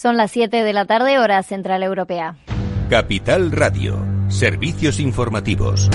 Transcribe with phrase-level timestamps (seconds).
[0.00, 2.36] Son las 7 de la tarde, hora central europea.
[2.88, 5.90] Capital Radio, servicios informativos.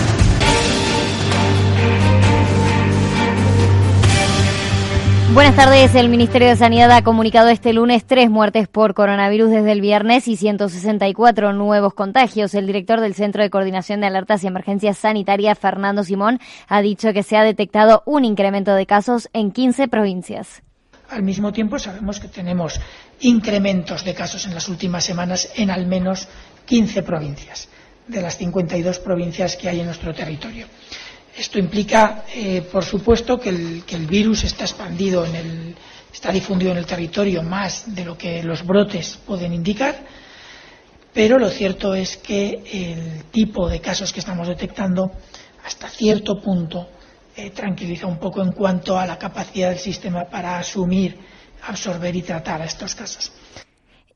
[5.34, 5.96] Buenas tardes.
[5.96, 10.28] El Ministerio de Sanidad ha comunicado este lunes tres muertes por coronavirus desde el viernes
[10.28, 12.54] y 164 nuevos contagios.
[12.54, 17.12] El director del Centro de Coordinación de Alertas y Emergencias Sanitarias, Fernando Simón, ha dicho
[17.12, 20.62] que se ha detectado un incremento de casos en 15 provincias.
[21.10, 22.80] Al mismo tiempo, sabemos que tenemos
[23.22, 26.28] incrementos de casos en las últimas semanas en al menos
[26.66, 27.68] 15 provincias,
[28.08, 30.68] de las 52 provincias que hay en nuestro territorio.
[31.38, 35.26] Esto implica, eh, por supuesto, que el, virus está expandido
[36.12, 40.00] está difundido en el territorio más de lo que los brotes pueden indicar,
[41.14, 45.12] pero lo cierto es que el tipo de casos que estamos detectando
[45.66, 46.88] hasta cierto punto
[47.36, 51.18] eh, tranquiliza un poco en cuanto a la capacidad del sistema para asumir,
[51.68, 53.32] absorber y tratar a estos casos.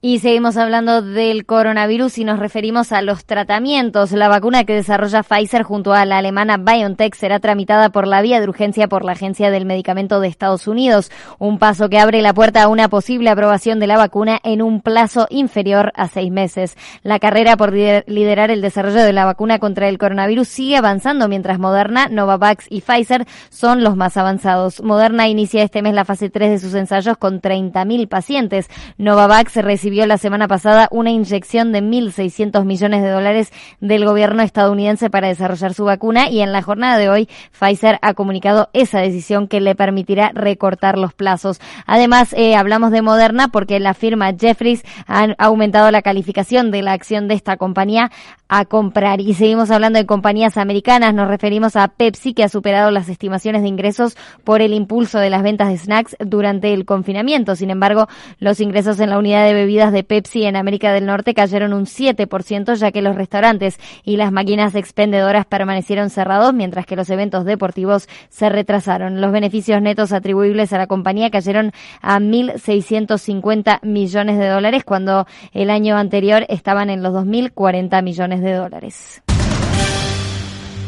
[0.01, 4.13] Y seguimos hablando del coronavirus y nos referimos a los tratamientos.
[4.13, 8.39] La vacuna que desarrolla Pfizer junto a la alemana BioNTech será tramitada por la vía
[8.39, 12.33] de urgencia por la Agencia del Medicamento de Estados Unidos, un paso que abre la
[12.33, 16.77] puerta a una posible aprobación de la vacuna en un plazo inferior a seis meses.
[17.03, 21.59] La carrera por liderar el desarrollo de la vacuna contra el coronavirus sigue avanzando mientras
[21.59, 24.81] Moderna, Novavax y Pfizer son los más avanzados.
[24.81, 28.69] Moderna inicia este mes la fase 3 de sus ensayos con 30.000 pacientes.
[28.97, 34.43] Novavax recibe recibió la semana pasada una inyección de 1.600 millones de dólares del gobierno
[34.43, 37.27] estadounidense para desarrollar su vacuna y en la jornada de hoy
[37.59, 41.59] Pfizer ha comunicado esa decisión que le permitirá recortar los plazos.
[41.87, 46.93] Además, eh, hablamos de Moderna porque la firma Jeffries ha aumentado la calificación de la
[46.93, 48.11] acción de esta compañía
[48.49, 49.21] a comprar.
[49.21, 51.13] Y seguimos hablando de compañías americanas.
[51.13, 55.29] Nos referimos a Pepsi, que ha superado las estimaciones de ingresos por el impulso de
[55.29, 57.55] las ventas de snacks durante el confinamiento.
[57.55, 58.07] Sin embargo,
[58.39, 61.85] los ingresos en la unidad de bebidas de Pepsi en América del Norte cayeron un
[61.85, 67.45] 7%, ya que los restaurantes y las máquinas expendedoras permanecieron cerrados, mientras que los eventos
[67.45, 69.21] deportivos se retrasaron.
[69.21, 71.71] Los beneficios netos atribuibles a la compañía cayeron
[72.01, 78.53] a 1.650 millones de dólares, cuando el año anterior estaban en los 2.040 millones de
[78.53, 79.23] dólares.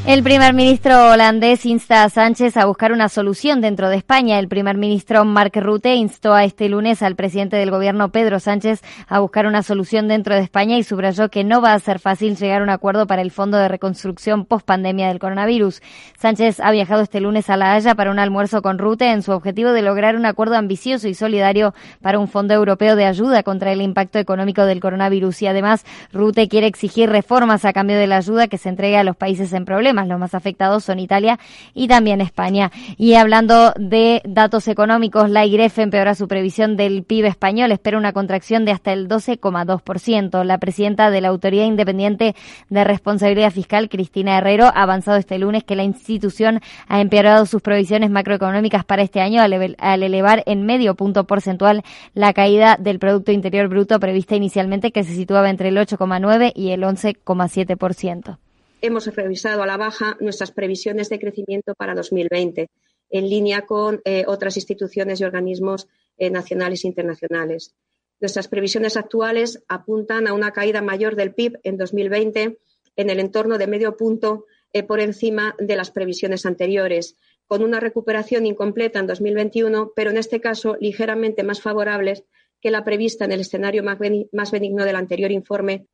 [0.07, 4.39] El primer ministro holandés insta a Sánchez a buscar una solución dentro de España.
[4.39, 8.81] El primer ministro Mark Rutte instó a este lunes al presidente del gobierno Pedro Sánchez
[9.07, 12.35] a buscar una solución dentro de España y subrayó que no va a ser fácil
[12.35, 15.83] llegar a un acuerdo para el Fondo de Reconstrucción post pandemia del coronavirus.
[16.17, 19.31] Sánchez ha viajado este lunes a La Haya para un almuerzo con Rutte en su
[19.31, 23.71] objetivo de lograr un acuerdo ambicioso y solidario para un fondo europeo de ayuda contra
[23.71, 28.17] el impacto económico del coronavirus y además Rutte quiere exigir reformas a cambio de la
[28.17, 31.39] ayuda que se entregue a los países en problemas los más afectados son Italia
[31.73, 32.71] y también España.
[32.97, 38.13] Y hablando de datos económicos, la IREF empeora su previsión del PIB español, espera una
[38.13, 40.43] contracción de hasta el 12,2%.
[40.43, 42.35] La presidenta de la Autoridad Independiente
[42.69, 47.61] de Responsabilidad Fiscal, Cristina Herrero, ha avanzado este lunes que la institución ha empeorado sus
[47.61, 53.31] previsiones macroeconómicas para este año al elevar en medio punto porcentual la caída del Producto
[53.31, 58.37] Interior Bruto prevista inicialmente que se situaba entre el 8,9 y el 11,7%
[58.81, 62.69] hemos revisado a la baja nuestras previsiones de crecimiento para 2020,
[63.11, 65.87] en línea con eh, otras instituciones y organismos
[66.17, 67.75] eh, nacionales e internacionales.
[68.19, 72.59] Nuestras previsiones actuales apuntan a una caída mayor del PIB en 2020
[72.95, 77.17] en el entorno de medio punto eh, por encima de las previsiones anteriores,
[77.47, 82.23] con una recuperación incompleta en 2021, pero en este caso ligeramente más favorables
[82.61, 85.87] que la prevista en el escenario más benigno del anterior informe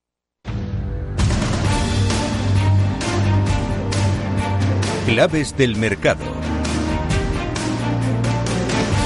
[5.07, 6.46] Claves del mercado.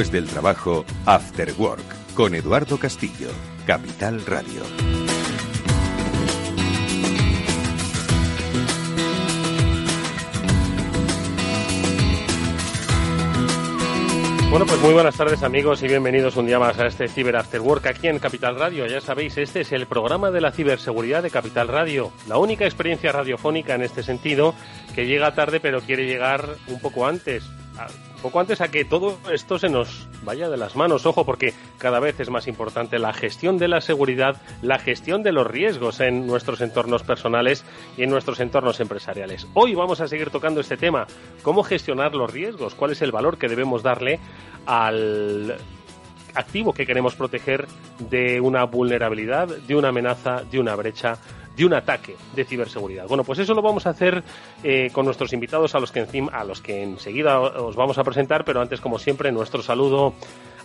[0.00, 3.28] Después del trabajo, After Work, con Eduardo Castillo,
[3.66, 4.62] Capital Radio.
[14.48, 17.60] Bueno, pues muy buenas tardes amigos y bienvenidos un día más a este Ciber After
[17.60, 18.86] Work aquí en Capital Radio.
[18.86, 23.12] Ya sabéis, este es el programa de la ciberseguridad de Capital Radio, la única experiencia
[23.12, 24.54] radiofónica en este sentido
[24.94, 27.44] que llega tarde pero quiere llegar un poco antes
[28.20, 31.06] poco antes a que todo esto se nos vaya de las manos.
[31.06, 35.32] Ojo, porque cada vez es más importante la gestión de la seguridad, la gestión de
[35.32, 37.64] los riesgos en nuestros entornos personales
[37.96, 39.46] y en nuestros entornos empresariales.
[39.54, 41.06] Hoy vamos a seguir tocando este tema,
[41.42, 44.20] cómo gestionar los riesgos, cuál es el valor que debemos darle
[44.66, 45.56] al
[46.34, 47.66] activo que queremos proteger
[47.98, 51.18] de una vulnerabilidad, de una amenaza, de una brecha
[51.60, 53.06] de un ataque de ciberseguridad.
[53.06, 54.22] Bueno, pues eso lo vamos a hacer
[54.64, 58.02] eh, con nuestros invitados a los que encima, a los que enseguida os vamos a
[58.02, 60.14] presentar, pero antes, como siempre, nuestro saludo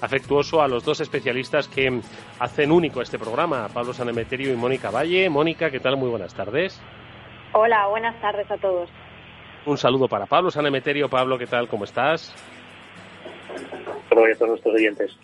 [0.02, 2.00] afectuoso a los dos especialistas que
[2.40, 5.30] hacen único este programa, Pablo Sanemeterio y Mónica Valle.
[5.30, 5.98] Mónica, ¿qué tal?
[5.98, 6.82] Muy buenas tardes.
[7.52, 8.90] Hola, buenas tardes a todos.
[9.66, 11.10] Un saludo para Pablo Sanemeterio.
[11.10, 11.68] Pablo, ¿qué tal?
[11.68, 12.34] ¿Cómo estás?
[14.12, 15.18] Hola a todos nuestros oyentes.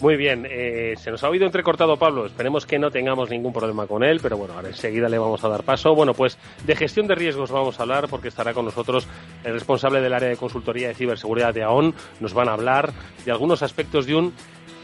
[0.00, 3.86] Muy bien, eh, se nos ha oído entrecortado Pablo, esperemos que no tengamos ningún problema
[3.86, 5.94] con él, pero bueno, ahora enseguida le vamos a dar paso.
[5.94, 9.06] Bueno, pues de gestión de riesgos vamos a hablar porque estará con nosotros
[9.44, 11.94] el responsable del área de consultoría de ciberseguridad de AON.
[12.20, 12.92] Nos van a hablar
[13.24, 14.32] de algunos aspectos de un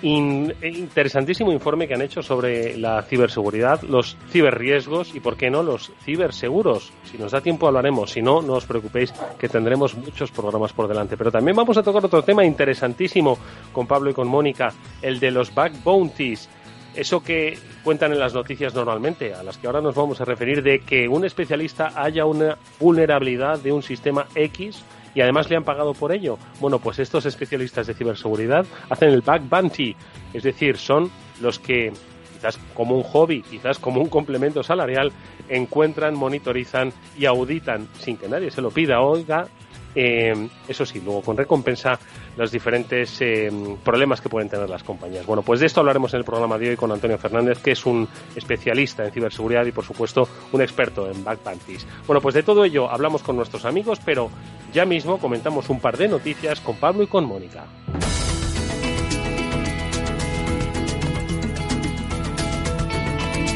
[0.03, 5.93] interesantísimo informe que han hecho sobre la ciberseguridad, los ciberriesgos y, por qué no, los
[6.03, 6.93] ciberseguros.
[7.05, 10.89] Si nos da tiempo hablaremos, si no, no os preocupéis que tendremos muchos programas por
[10.89, 11.17] delante.
[11.17, 13.39] Pero también vamos a tocar otro tema interesantísimo
[13.73, 16.49] con Pablo y con Mónica, el de los back bounties.
[16.95, 20.63] Eso que cuentan en las noticias normalmente, a las que ahora nos vamos a referir,
[20.63, 24.83] de que un especialista haya una vulnerabilidad de un sistema X
[25.15, 26.39] y además le han pagado por ello.
[26.61, 29.97] Bueno, pues estos especialistas de ciberseguridad hacen el back bounty,
[30.33, 31.11] es decir, son
[31.41, 31.93] los que
[32.35, 35.13] quizás como un hobby, quizás como un complemento salarial,
[35.49, 39.47] encuentran, monitorizan y auditan sin que nadie se lo pida, oiga,
[39.95, 41.99] eh, eso sí, luego con recompensa
[42.37, 43.51] los diferentes eh,
[43.85, 45.27] problemas que pueden tener las compañías.
[45.27, 47.85] Bueno, pues de esto hablaremos en el programa de hoy con Antonio Fernández, que es
[47.85, 51.87] un especialista en ciberseguridad y, por supuesto, un experto en backpanties.
[52.07, 54.31] Bueno, pues de todo ello hablamos con nuestros amigos, pero
[54.73, 57.67] ya mismo comentamos un par de noticias con Pablo y con Mónica.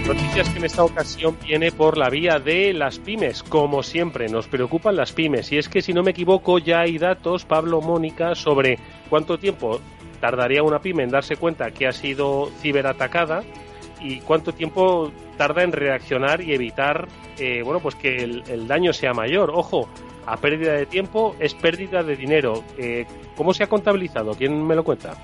[0.07, 3.43] Noticias que en esta ocasión viene por la vía de las pymes.
[3.43, 5.51] Como siempre, nos preocupan las pymes.
[5.51, 8.79] Y es que, si no me equivoco, ya hay datos, Pablo Mónica, sobre
[9.09, 9.81] cuánto tiempo
[10.21, 13.45] tardaría una pyme en darse cuenta que ha sido ciberatacada
[14.01, 17.09] y cuánto tiempo tarda en reaccionar y evitar
[17.39, 19.51] eh, bueno pues que el, daño sea mayor.
[19.51, 19.89] Ojo,
[20.27, 22.63] a pérdida de tiempo es pérdida de dinero.
[22.79, 24.33] Eh, ¿Cómo se ha contabilizado?
[24.35, 25.15] ¿Quién me lo cuenta?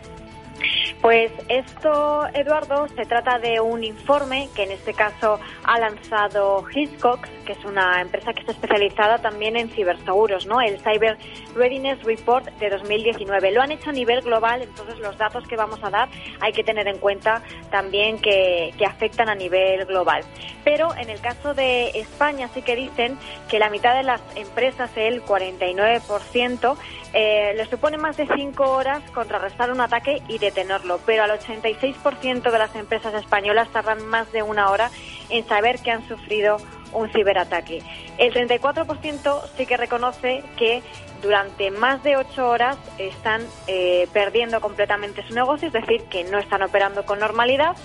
[1.00, 7.26] Pues esto, Eduardo, se trata de un informe que en este caso ha lanzado Hiscox,
[7.46, 10.60] que es una empresa que está especializada también en ciberseguros, ¿no?
[10.60, 11.16] El Cyber
[11.54, 13.50] Readiness Report de 2019.
[13.50, 16.08] Lo han hecho a nivel global, entonces los datos que vamos a dar
[16.40, 20.24] hay que tener en cuenta también que, afectan a nivel global.
[20.64, 23.16] Pero en el caso de España sí que dicen
[23.48, 26.76] que la mitad de las empresas, el 49%,
[27.12, 32.50] eh, le supone más de cinco horas contrarrestar un ataque y detenerlo, pero al 86%
[32.50, 34.90] de las empresas españolas tardan más de una hora
[35.28, 36.56] en saber que han sufrido
[36.92, 37.82] un ciberataque.
[38.18, 40.82] El 34% sí que reconoce que
[41.22, 46.38] durante más de ocho horas están eh, perdiendo completamente su negocio, es decir, que no
[46.38, 47.76] están operando con normalidad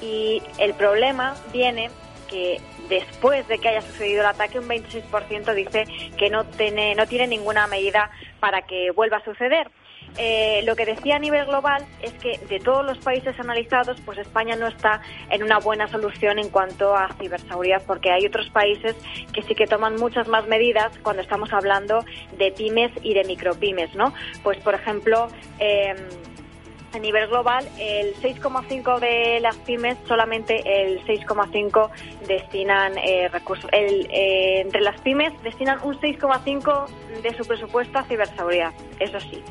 [0.00, 1.90] y el problema viene
[2.28, 5.84] que después de que haya sucedido el ataque, un 26% dice
[6.16, 8.10] que no tiene, no tiene ninguna medida
[8.40, 9.70] para que vuelva a suceder.
[10.16, 14.18] Eh, lo que decía a nivel global es que de todos los países analizados, pues
[14.18, 15.00] España no está
[15.30, 18.96] en una buena solución en cuanto a ciberseguridad, porque hay otros países
[19.32, 22.04] que sí que toman muchas más medidas cuando estamos hablando
[22.36, 24.12] de pymes y de micropymes, ¿no?
[24.42, 25.94] Pues, por ejemplo, eh,
[26.92, 31.90] a nivel global, el 6,5 de las pymes, solamente el 6,5
[32.26, 33.68] destinan eh, recursos.
[33.72, 36.86] Eh, entre las pymes destinan un 6,5
[37.22, 39.42] de su presupuesto a ciberseguridad, eso sí.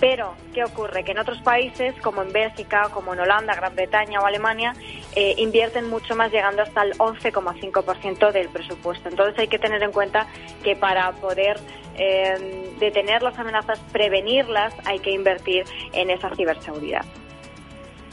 [0.00, 1.04] Pero, ¿qué ocurre?
[1.04, 4.74] Que en otros países, como en Bélgica, como en Holanda, Gran Bretaña o Alemania,
[5.14, 9.08] eh, invierten mucho más, llegando hasta el 11,5% del presupuesto.
[9.08, 10.26] Entonces hay que tener en cuenta
[10.62, 11.58] que para poder
[11.96, 17.04] eh, detener las amenazas, prevenirlas, hay que invertir en esa ciberseguridad.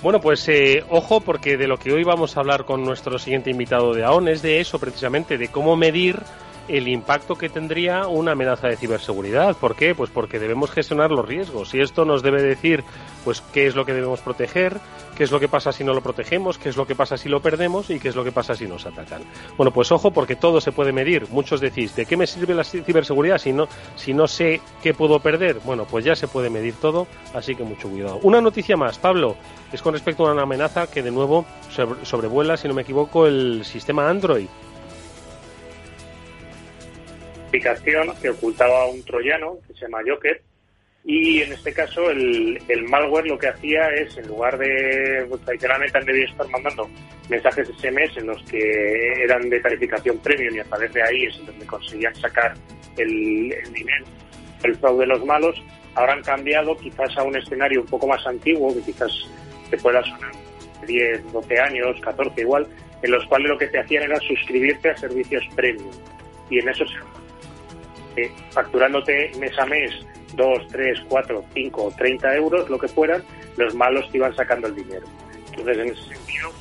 [0.03, 3.51] Bueno, pues eh, ojo, porque de lo que hoy vamos a hablar con nuestro siguiente
[3.51, 6.17] invitado de AON es de eso precisamente, de cómo medir
[6.67, 9.55] el impacto que tendría una amenaza de ciberseguridad.
[9.57, 9.95] ¿Por qué?
[9.95, 12.83] Pues porque debemos gestionar los riesgos y esto nos debe decir
[13.23, 14.77] pues qué es lo que debemos proteger,
[15.15, 17.29] qué es lo que pasa si no lo protegemos, qué es lo que pasa si
[17.29, 19.21] lo perdemos y qué es lo que pasa si nos atacan.
[19.57, 21.27] Bueno, pues ojo porque todo se puede medir.
[21.29, 25.19] Muchos decís, ¿de qué me sirve la ciberseguridad si no si no sé qué puedo
[25.19, 25.59] perder?
[25.63, 28.19] Bueno, pues ya se puede medir todo, así que mucho cuidado.
[28.23, 29.35] Una noticia más, Pablo,
[29.71, 31.45] es con respecto a una amenaza que de nuevo
[32.03, 34.47] sobrevuela, si no me equivoco, el sistema Android
[37.51, 40.41] aplicación que ocultaba un troyano que se llama Joker
[41.03, 45.97] y en este caso el, malware lo que hacía es en lugar de pues, tradicionalmente
[45.97, 46.89] han debido estar mandando
[47.27, 51.45] mensajes SMS en los que eran de tarificación premium y a través de ahí es
[51.45, 52.53] donde conseguían sacar
[52.97, 54.05] el, el dinero
[54.63, 55.61] el fraude de los malos
[55.95, 59.11] ahora han cambiado quizás a un escenario un poco más antiguo que quizás
[59.69, 60.31] te pueda sonar
[60.85, 62.67] 10, 12 años, 14 igual,
[63.01, 65.91] en los cuales lo que te hacían era suscribirte a servicios premium.
[66.49, 66.95] Y en eso se
[68.23, 69.91] eh, facturándote mes a mes
[70.35, 73.23] 2, 3, 4, 5 30 euros, lo que fueran,
[73.57, 75.05] los malos te iban sacando el dinero.
[75.49, 76.51] Entonces, en ese sentido,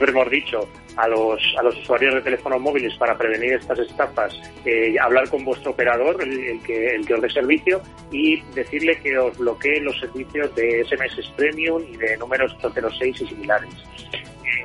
[0.00, 4.34] hemos dicho a los, a los usuarios de teléfonos móviles para prevenir estas estafas,
[4.64, 7.80] eh, hablar con vuestro operador, el, que, el que os dé servicio,
[8.10, 13.26] y decirle que os bloquee los servicios de SMS Premium y de números 806 y
[13.26, 13.74] similares.
[14.12, 14.64] Eh,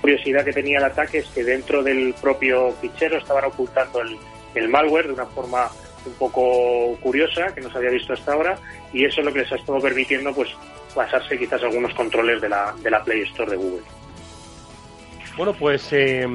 [0.00, 4.16] curiosidad que tenía el ataque es que dentro del propio fichero estaban ocultando el,
[4.54, 5.70] el malware de una forma
[6.06, 8.58] un poco curiosa que no se había visto hasta ahora
[8.92, 10.48] y eso es lo que les ha estado permitiendo pues
[10.94, 13.82] pasarse quizás algunos controles de la, de la Play Store de Google.
[15.36, 16.26] Bueno, pues eh,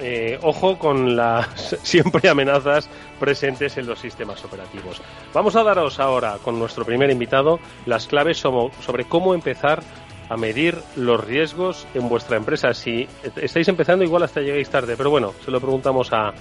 [0.00, 2.90] eh, ojo con las siempre amenazas
[3.20, 5.00] presentes en los sistemas operativos.
[5.32, 9.84] Vamos a daros ahora con nuestro primer invitado las claves sobre cómo empezar
[10.28, 12.74] a medir los riesgos en vuestra empresa.
[12.74, 16.32] Si estáis empezando, igual hasta llegáis tarde, pero bueno, se lo preguntamos a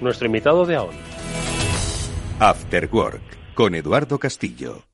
[0.00, 0.96] nuestro invitado de ahora.
[2.40, 4.84] After Work con Eduardo Castillo.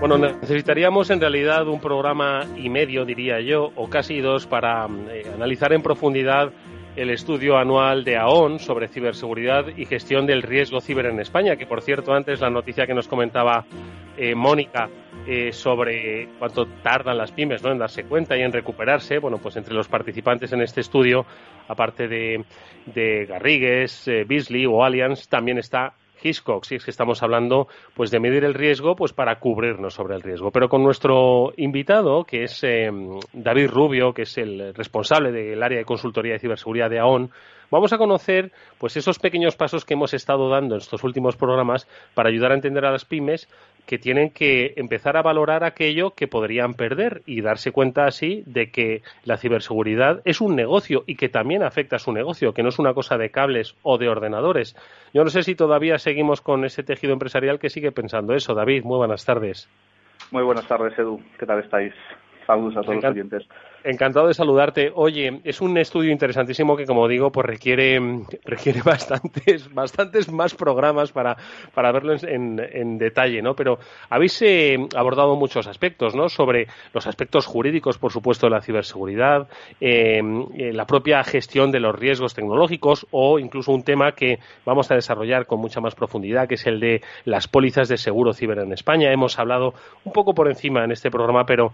[0.00, 5.22] Bueno, necesitaríamos en realidad un programa y medio, diría yo, o casi dos, para eh,
[5.32, 6.50] analizar en profundidad
[6.96, 11.66] el estudio anual de AON sobre ciberseguridad y gestión del riesgo ciber en España, que
[11.66, 13.64] por cierto antes la noticia que nos comentaba
[14.16, 14.90] eh, Mónica
[15.26, 19.74] eh, sobre cuánto tardan las pymes en darse cuenta y en recuperarse, bueno, pues entre
[19.74, 21.24] los participantes en este estudio,
[21.68, 22.44] aparte de,
[22.86, 28.10] de Garrigues, eh, Beasley o Allianz, también está Hiscox, si es que estamos hablando pues
[28.10, 30.50] de medir el riesgo pues para cubrirnos sobre el riesgo.
[30.50, 32.90] Pero con nuestro invitado, que es eh,
[33.32, 37.30] David Rubio, que es el responsable del área de consultoría de ciberseguridad de AON,
[37.70, 41.88] vamos a conocer pues esos pequeños pasos que hemos estado dando en estos últimos programas
[42.14, 43.48] para ayudar a entender a las pymes
[43.86, 48.70] que tienen que empezar a valorar aquello que podrían perder y darse cuenta así de
[48.70, 52.68] que la ciberseguridad es un negocio y que también afecta a su negocio, que no
[52.68, 54.76] es una cosa de cables o de ordenadores.
[55.12, 58.54] Yo no sé si todavía seguimos con ese tejido empresarial que sigue pensando eso.
[58.54, 59.68] David, muy buenas tardes.
[60.30, 61.20] Muy buenas tardes, Edu.
[61.38, 61.92] ¿Qué tal estáis?
[62.46, 63.46] Saludos a todos los oyentes.
[63.84, 64.92] Encantado de saludarte.
[64.94, 67.98] Oye, es un estudio interesantísimo que, como digo, pues requiere,
[68.44, 71.36] requiere bastantes, bastantes más programas para,
[71.74, 73.54] para verlo en, detalle, ¿no?
[73.54, 73.78] Pero
[74.10, 76.28] habéis eh, abordado muchos aspectos, ¿no?
[76.28, 79.48] Sobre los aspectos jurídicos, por supuesto, de la ciberseguridad,
[79.80, 84.90] em, eh, la propia gestión de los riesgos tecnológicos o incluso un tema que vamos
[84.90, 88.58] a desarrollar con mucha más profundidad, que es el de las pólizas de seguro ciber
[88.58, 89.12] en España.
[89.12, 89.74] Hemos hablado
[90.04, 91.72] un poco por encima en este programa, pero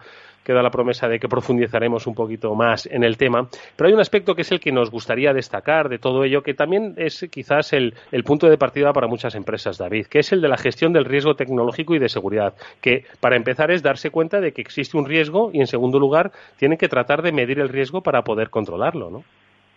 [0.48, 3.50] queda la promesa de que profundizaremos un poquito más en el tema.
[3.76, 6.54] Pero hay un aspecto que es el que nos gustaría destacar de todo ello, que
[6.54, 7.92] también es quizás el,
[8.24, 11.34] punto de partida para muchas empresas, David, que es el de la gestión del riesgo
[11.34, 15.50] tecnológico y de seguridad, que para empezar es darse cuenta de que existe un riesgo
[15.52, 19.24] y, en segundo lugar, tienen que tratar de medir el riesgo para poder controlarlo, ¿no?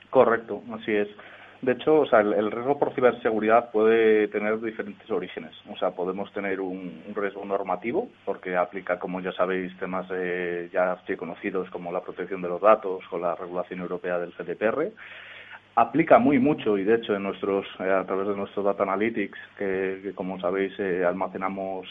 [0.09, 1.09] Correcto, así es.
[1.61, 5.53] De hecho, o sea, el, riesgo por ciberseguridad puede tener diferentes orígenes.
[5.71, 10.07] O sea, podemos tener un, riesgo normativo, porque aplica, como ya sabéis, temas
[10.73, 14.91] ya conocidos como la protección de los datos o la regulación europea del GDPR.
[15.75, 19.39] Aplica muy mucho y, de hecho, en nuestros, eh, a través de nuestros data analytics,
[19.57, 21.87] que, como sabéis, eh, almacenamos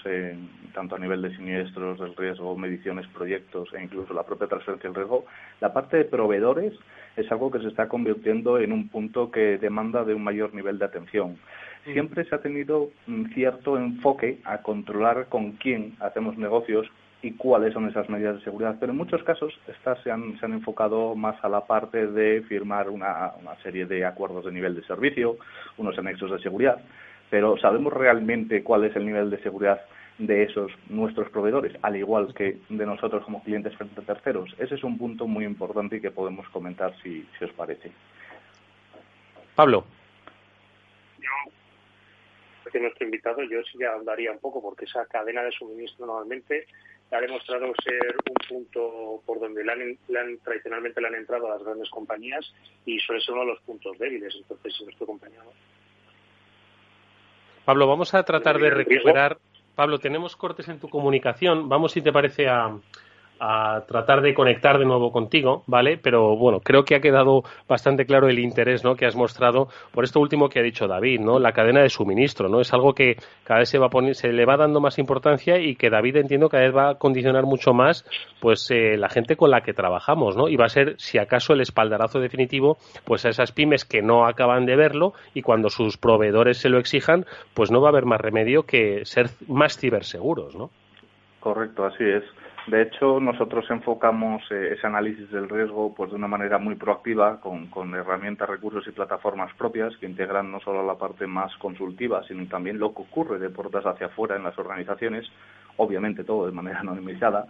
[0.75, 4.97] tanto a nivel de siniestros, del riesgo, mediciones, proyectos e incluso la propia transferencia del
[4.97, 5.25] riesgo,
[5.61, 6.75] la parte de proveedores
[7.17, 10.79] es algo que se está convirtiendo en un punto que demanda de un mayor nivel
[10.79, 11.39] de atención.
[11.85, 16.87] Siempre se ha tenido un cierto enfoque a controlar con quién hacemos negocios
[17.23, 20.47] y cuáles son esas medidas de seguridad, pero en muchos casos estas se han, se
[20.47, 24.75] han enfocado más a la parte de firmar una, una serie de acuerdos de nivel
[24.75, 25.37] de servicio,
[25.77, 26.81] unos anexos de seguridad,
[27.29, 29.81] pero ¿sabemos realmente cuál es el nivel de seguridad
[30.21, 34.55] de esos nuestros proveedores, al igual que de nosotros como clientes frente a terceros.
[34.59, 37.91] Ese es un punto muy importante y que podemos comentar si, si os parece.
[39.55, 39.85] Pablo.
[41.19, 46.05] Yo, que nuestro invitado, yo sí ya hablaría un poco, porque esa cadena de suministro
[46.05, 46.67] normalmente
[47.11, 49.65] ha demostrado ser un punto por donde
[50.45, 52.53] tradicionalmente le han entrado a las grandes compañías
[52.87, 54.35] y suele ser uno de los puntos débiles.
[54.37, 55.53] Entonces, si nuestro compañero.
[57.65, 59.39] Pablo, vamos a tratar de recuperar
[59.81, 61.69] Pablo, tenemos cortes en tu comunicación.
[61.69, 62.77] Vamos, si te parece, a,
[63.41, 65.97] a tratar de conectar de nuevo contigo, ¿vale?
[65.97, 68.95] Pero bueno, creo que ha quedado bastante claro el interés, ¿no?
[68.95, 71.39] Que has mostrado por esto último que ha dicho David, ¿no?
[71.39, 72.61] La cadena de suministro, ¿no?
[72.61, 75.75] Es algo que cada vez se va a se le va dando más importancia y
[75.75, 78.05] que David entiendo cada vez va a condicionar mucho más,
[78.41, 80.49] pues eh, la gente con la que trabajamos, ¿no?
[80.49, 84.27] Y va a ser, si acaso, el espaldarazo definitivo, pues a esas pymes que no
[84.27, 88.05] acaban de verlo y cuando sus proveedores se lo exijan, pues no va a haber
[88.05, 90.71] más remedio que ser más ciberseguros, ¿no?
[91.41, 92.25] Correcto, así es.
[92.67, 97.41] De hecho, nosotros enfocamos eh, ese análisis del riesgo pues, de una manera muy proactiva,
[97.41, 102.47] con, herramientas, recursos y plataformas propias que integran no solo la parte más consultiva, sino
[102.47, 105.27] también lo que ocurre de puertas hacia afuera en las organizaciones,
[105.79, 107.47] obviamente todo de manera anonimizada,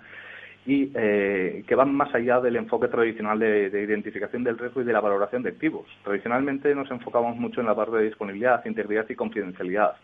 [0.64, 4.84] y eh, que van más allá del enfoque tradicional de, de, identificación del riesgo y
[4.84, 5.86] de la valoración de activos.
[6.04, 9.96] Tradicionalmente nos enfocamos mucho en la parte de disponibilidad, integridad y confidencialidad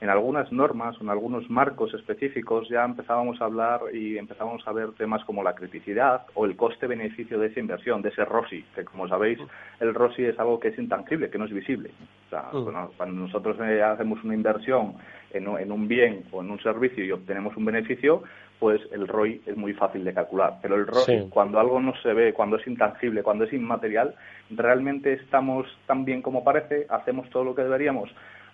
[0.00, 4.72] en algunas normas o en algunos marcos específicos ya empezábamos a hablar y empezábamos a
[4.72, 8.84] ver temas como la criticidad o el coste-beneficio de esa inversión, de ese ROSI, que
[8.84, 9.38] como sabéis,
[9.78, 11.90] el ROSI es algo que es intangible, que no es visible.
[12.26, 12.96] O sea, mm.
[12.96, 14.94] cuando nosotros eh, hacemos una inversión
[15.32, 18.22] en, en un bien o en un servicio y obtenemos un beneficio,
[18.58, 20.58] pues el ROI es muy fácil de calcular.
[20.62, 24.14] Pero el ROI, cuando algo no se ve, cuando es intangible, cuando es inmaterial,
[24.50, 28.10] realmente estamos tan bien como parece, hacemos todo lo que deberíamos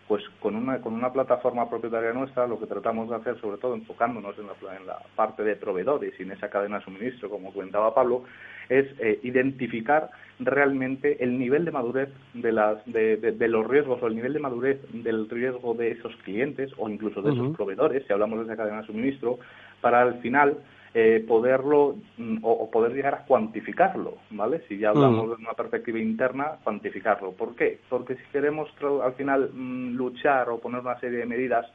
[0.09, 3.75] pues con una, con una plataforma propietaria nuestra lo que tratamos de hacer, sobre todo
[3.75, 7.53] enfocándonos en la, en la parte de proveedores y en esa cadena de suministro, como
[7.53, 8.23] comentaba Pablo,
[8.69, 14.07] es eh, identificar realmente el nivel de madurez de, las, de, de, los riesgos o
[14.07, 18.13] el nivel de madurez del riesgo de esos clientes o incluso de esos proveedores, si
[18.13, 19.39] hablamos de esa cadena de suministro,
[19.81, 20.59] para al final
[20.99, 24.63] eh, poderlo mm, o, poder llegar a cuantificarlo, ¿vale?
[24.67, 27.33] Si ya hablamos de una perspectiva interna, cuantificarlo.
[27.33, 27.81] ¿Por qué?
[27.91, 28.71] Porque si queremos
[29.05, 31.67] al final mm, luchar o poner una serie de medidas,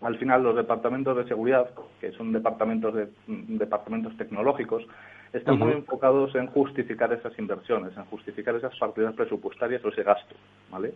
[0.00, 4.84] al final los departamentos de seguridad, que son departamentos de mm, departamentos tecnológicos,
[5.32, 10.34] están muy enfocados en justificar esas inversiones, en justificar esas partidas presupuestarias o ese gasto,
[10.68, 10.94] ¿vale?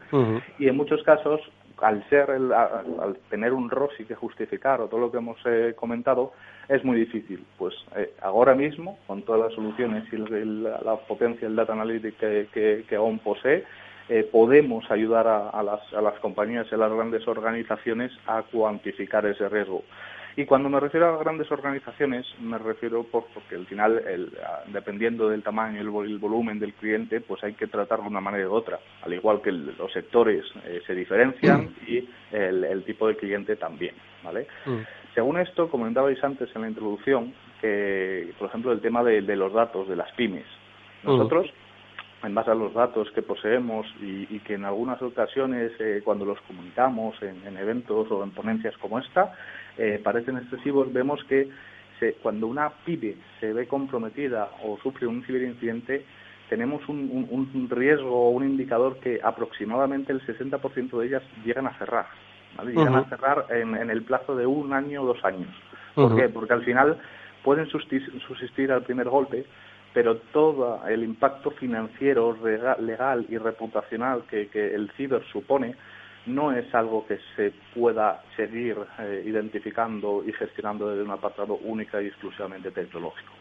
[0.58, 1.40] Y en muchos casos,
[1.82, 6.32] al ser al, tener un ROSI que justificar o todo lo que hemos eh, comentado,
[6.68, 7.44] es muy difícil.
[7.58, 12.84] Pues eh, ahora mismo, con todas las soluciones y la, potencia del data analytics que,
[12.88, 13.64] que, posee,
[14.08, 19.26] eh, podemos ayudar a, las, a las compañías y a las grandes organizaciones a cuantificar
[19.26, 19.82] ese riesgo.
[20.36, 24.32] Y cuando me refiero a grandes organizaciones, me refiero porque al final, el,
[24.68, 28.48] dependiendo del tamaño y el, volumen del cliente, pues hay que tratarlo de una manera
[28.48, 28.78] u otra.
[29.02, 31.90] Al igual que los sectores eh, se diferencian mm.
[31.90, 34.46] y el, tipo de cliente también, ¿vale?
[34.64, 34.80] Mm.
[35.14, 39.88] Según esto, comentabais antes en la introducción, que, por ejemplo, el tema de, los datos
[39.88, 40.46] de las pymes.
[41.02, 41.20] Mm.
[42.22, 46.40] En base a los datos que poseemos y, que en algunas ocasiones, eh, cuando los
[46.42, 49.34] comunicamos en, eventos o en ponencias como esta,
[49.76, 51.48] eh, parecen excesivos, vemos que
[52.20, 56.04] cuando una pyme se ve comprometida o sufre un ciberincidente,
[56.48, 62.06] tenemos un, riesgo o un indicador que aproximadamente el 60% de ellas llegan a cerrar.
[62.66, 65.48] Llegan a cerrar en, el plazo de un año o dos años.
[65.94, 66.28] ¿Por qué?
[66.28, 66.98] Porque al final
[67.42, 69.46] pueden subsistir al primer golpe,
[69.92, 72.36] pero todo el impacto financiero,
[72.80, 75.74] legal y reputacional que, que el ciber supone
[76.26, 82.00] no es algo que se pueda seguir eh, identificando y gestionando desde un apartado única
[82.00, 83.32] y exclusivamente tecnológico.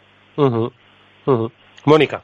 [1.85, 2.21] Mónica.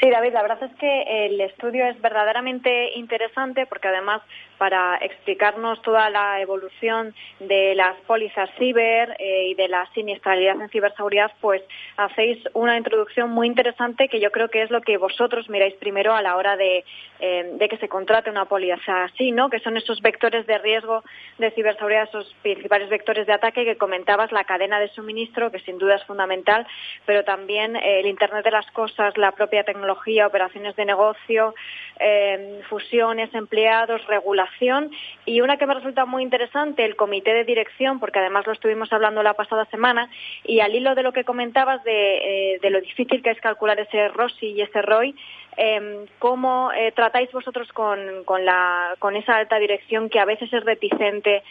[0.00, 4.20] Sí, David, la verdad es que el estudio es verdaderamente interesante porque además
[4.58, 10.68] para explicarnos toda la evolución de las pólizas ciber eh, y de la siniestralidad en
[10.68, 11.62] ciberseguridad, pues
[11.96, 16.14] hacéis una introducción muy interesante que yo creo que es lo que vosotros miráis primero
[16.14, 16.84] a la hora de,
[17.20, 19.50] eh, que se contrate una póliza así, ¿no?
[19.50, 21.02] Que son esos vectores de riesgo
[21.38, 25.78] de ciberseguridad, esos principales vectores de ataque que comentabas, la cadena de suministro, que sin
[25.78, 26.66] duda es fundamental,
[27.04, 31.54] pero también eh, el Internet de las cosas, la propia tecnología tecnología, operaciones de negocio,
[32.00, 34.90] eh, fusiones, empleados, regulación.
[35.24, 38.92] Y una que me resulta muy interesante, el comité de dirección, porque además lo estuvimos
[38.92, 40.10] hablando la pasada semana,
[40.44, 44.08] y al hilo de lo que comentabas de, eh, lo difícil que es calcular ese
[44.08, 45.14] ROSI y ese ROI,
[45.56, 51.42] eh, ¿cómo eh, tratáis vosotros con, esa alta dirección que a veces es reticente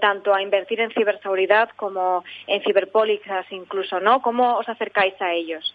[0.00, 4.20] tanto a invertir en ciberseguridad como en ciberpólicas incluso, ¿no?
[4.20, 5.74] ¿Cómo os acercáis a ellos?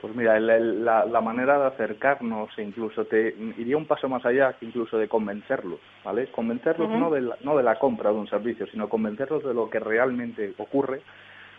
[0.00, 4.64] Pues mira, la, la, manera de acercarnos, incluso te iría un paso más allá que
[4.64, 6.28] incluso de convencerlos, ¿vale?
[6.28, 9.68] Convencerlos no, de la, no de la compra de un servicio, sino convencerlos de lo
[9.68, 11.02] que realmente ocurre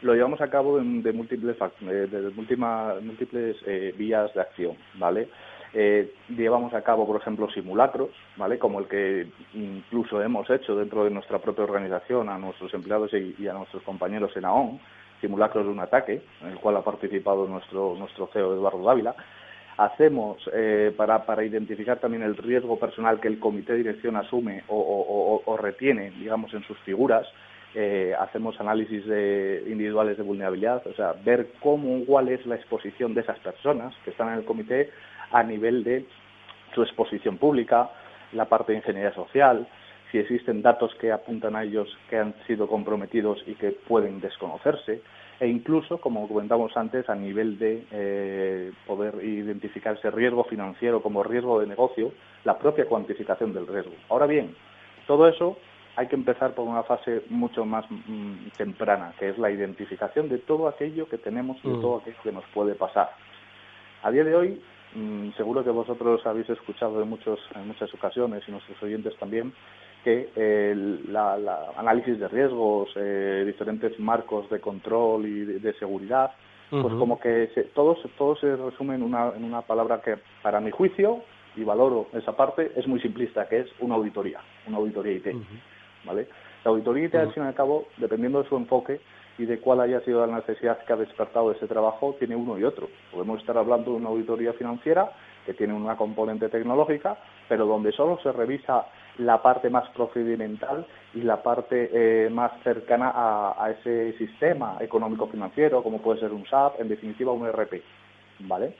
[0.02, 5.30] lo llevamos a cabo de, múltiples, de, múltiples eh, vías de acción, ¿vale?
[5.74, 8.60] Eh, llevamos a cabo, por ejemplo, simulacros, ¿vale?
[8.60, 13.48] Como el que incluso hemos hecho dentro de nuestra propia organización a nuestros empleados y,
[13.48, 14.80] a nuestros compañeros en AON,
[15.22, 19.16] simulacros de un ataque, en el cual ha participado nuestro, nuestro CEO Eduardo Dávila.
[19.78, 24.64] Hacemos eh, para, para identificar también el riesgo personal que el comité de dirección asume
[24.68, 27.26] o, retiene, digamos, en sus figuras,
[27.74, 33.14] eh, hacemos análisis de individuales de vulnerabilidad, o sea, ver cómo, cuál es la exposición
[33.14, 34.90] de esas personas que están en el comité
[35.32, 36.06] a nivel de
[36.76, 37.90] su exposición pública,
[38.34, 39.68] la parte de ingeniería social,
[40.12, 45.02] si existen datos que apuntan a ellos que han sido comprometidos y que pueden desconocerse,
[45.40, 51.24] e incluso, como comentamos antes, a nivel de eh, poder identificar ese riesgo financiero como
[51.24, 52.12] riesgo de negocio,
[52.44, 53.94] la propia cuantificación del riesgo.
[54.10, 54.56] Ahora bien,
[55.08, 55.58] todo eso
[55.96, 60.38] hay que empezar por una fase mucho más mm, temprana, que es la identificación de
[60.38, 61.82] todo aquello que tenemos y de mm.
[61.82, 63.10] todo aquello que nos puede pasar.
[64.04, 64.62] A día de hoy,
[64.94, 69.54] mm, seguro que vosotros habéis escuchado en, muchos, en muchas ocasiones y nuestros oyentes también,
[70.04, 76.32] que el la, análisis de riesgos, eh, diferentes marcos de control y de, seguridad,
[76.70, 80.62] pues como que se, todo, todo se resume en una, en una palabra que, para
[80.62, 81.22] mi juicio,
[81.56, 85.36] y valoro esa parte, es muy simplista, que es una auditoría, una auditoría IT.
[86.06, 86.28] ¿vale?
[86.64, 89.02] La auditoría IT, al fin y al cabo, dependiendo de su enfoque
[89.38, 92.64] y de cuál haya sido la necesidad que ha despertado ese trabajo, tiene uno y
[92.64, 92.90] otro.
[93.12, 95.12] Podemos estar hablando de una auditoría financiera
[95.46, 97.18] que tiene una componente tecnológica,
[97.50, 98.86] pero donde solo se revisa
[99.18, 106.00] la parte más procedimental y la parte eh, más cercana a, ese sistema económico-financiero, como
[106.02, 107.82] puede ser un SAP, en definitiva un ERP.
[108.44, 108.74] ¿Vale?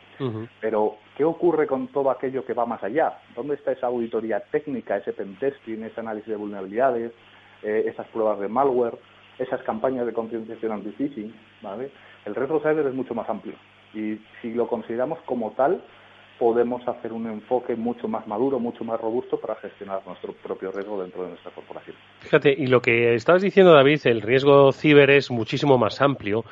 [0.60, 3.20] Pero, ¿qué ocurre con todo aquello que va más allá?
[3.36, 7.12] ¿Dónde está esa auditoría técnica, ese pentesting, ese análisis de vulnerabilidades,
[7.62, 8.98] eh, esas pruebas de malware,
[9.38, 11.32] esas campañas de concienciación anti-phishing?
[11.62, 11.92] ¿vale?
[12.26, 13.54] El riesgo cyber es mucho más amplio
[13.94, 15.82] y si lo consideramos como tal,
[16.42, 21.00] podemos hacer un enfoque mucho más maduro, mucho más robusto para gestionar nuestro propio riesgo
[21.00, 21.96] dentro de nuestra corporación.
[22.22, 26.44] Fíjate, y lo que estabas diciendo, David, el riesgo ciber es muchísimo más amplio.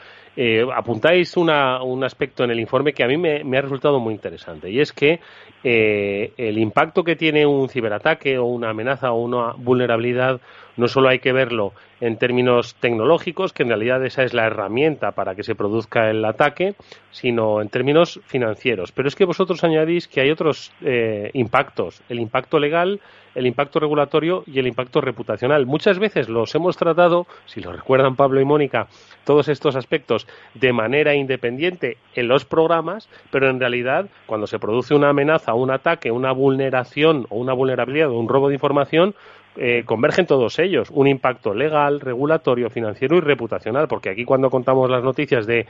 [0.41, 4.13] Eh, apuntáis una, un aspecto en el informe que a mí me, ha resultado muy
[4.13, 5.19] interesante, y es que
[5.65, 10.39] eh, el impacto que tiene un ciberataque o una amenaza o una vulnerabilidad
[10.77, 15.11] no solo hay que verlo en términos tecnológicos, que en realidad esa es la herramienta
[15.11, 16.75] para que se produzca el ataque,
[17.11, 18.93] sino en términos financieros.
[18.93, 23.01] Pero es que vosotros añadís que hay otros eh, impactos, el impacto legal,
[23.35, 25.65] el impacto regulatorio y el impacto reputacional.
[25.65, 28.87] Muchas veces los hemos tratado, si lo recuerdan Pablo y Mónica,
[29.23, 34.95] todos estos aspectos de manera independiente en los programas, pero en realidad cuando se produce
[34.95, 39.15] una amenaza, un ataque, una vulneración o una vulnerabilidad o un robo de información,
[39.57, 40.89] eh, convergen todos ellos.
[40.91, 45.65] Un impacto legal, regulatorio, financiero y reputacional, porque aquí cuando contamos las noticias de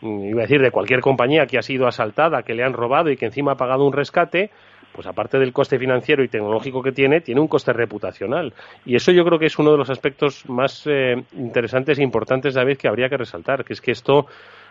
[0.00, 3.10] mm, iba a decir de cualquier compañía que ha sido asaltada, que le han robado
[3.10, 4.50] y que encima ha pagado un rescate,
[4.92, 8.52] pues aparte del coste financiero y tecnológico que tiene, tiene un coste reputacional.
[8.84, 12.54] Y eso yo creo que es uno de los aspectos más eh, interesantes e importantes,
[12.54, 14.26] David, que habría que resaltar, que es que esto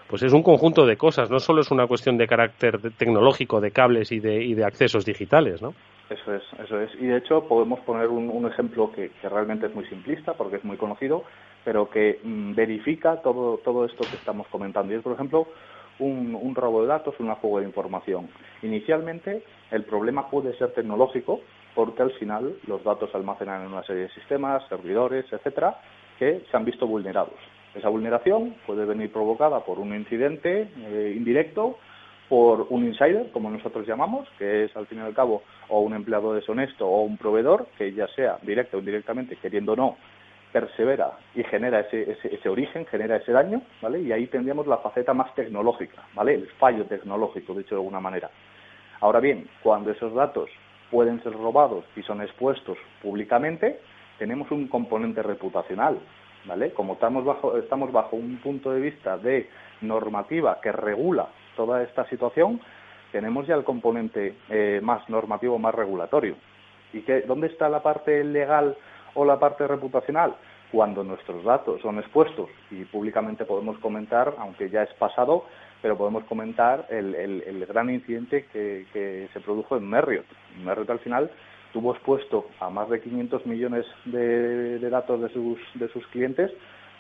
[0.08, 3.72] pues es un conjunto de cosas, no solo es una cuestión de carácter tecnológico, de
[3.72, 5.74] cables y de, y de accesos digitales, ¿no?
[6.10, 6.92] Eso es, eso es.
[7.00, 10.76] Y de hecho podemos poner un, ejemplo que, realmente es muy simplista porque es muy
[10.76, 11.24] conocido,
[11.64, 14.92] pero que mm, verifica todo, todo esto que estamos comentando.
[14.92, 15.48] Y es, por ejemplo,
[16.02, 18.28] un, un robo de datos, una fuga de información.
[18.62, 21.40] Inicialmente el problema puede ser tecnológico
[21.74, 25.80] porque al final los datos se almacenan en una serie de sistemas, servidores, etcétera,
[26.20, 27.40] que se han visto vulnerados.
[27.74, 31.78] Esa vulneración puede venir provocada por un incidente eh, indirecto
[32.28, 35.94] por un insider, como nosotros llamamos, que es al fin y al cabo o un
[35.94, 39.98] empleado deshonesto o un proveedor, que ya sea directo o indirectamente, queriendo o no,
[40.52, 44.02] persevera y genera ese, ese, origen, genera ese daño, ¿vale?
[44.02, 46.36] Y ahí tendríamos la faceta más tecnológica, ¿vale?
[46.36, 48.30] El fallo tecnológico, dicho de alguna manera.
[49.00, 50.50] Ahora bien, cuando esos datos
[50.90, 53.80] pueden ser robados y son expuestos públicamente,
[54.20, 55.98] tenemos un componente reputacional,
[56.46, 56.72] ¿vale?
[56.74, 59.50] Como estamos bajo, estamos bajo un punto de vista de
[59.82, 62.62] normativa que regula toda esta situación,
[63.12, 66.36] tenemos ya el componente eh, más normativo, más regulatorio.
[66.94, 68.76] ¿Y qué, dónde está la parte legal
[69.14, 70.36] o la parte reputacional?
[70.72, 75.46] Cuando nuestros datos son expuestos y públicamente podemos comentar, aunque ya es pasado,
[75.82, 80.26] pero podemos comentar el, gran incidente que, se produjo en Marriott.
[80.64, 81.32] Marriott al final
[81.74, 86.52] tuvo expuesto a más de 500 millones de, de datos de sus, de sus clientes,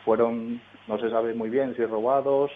[0.03, 2.51] fueron, no se sabe muy bien si robados,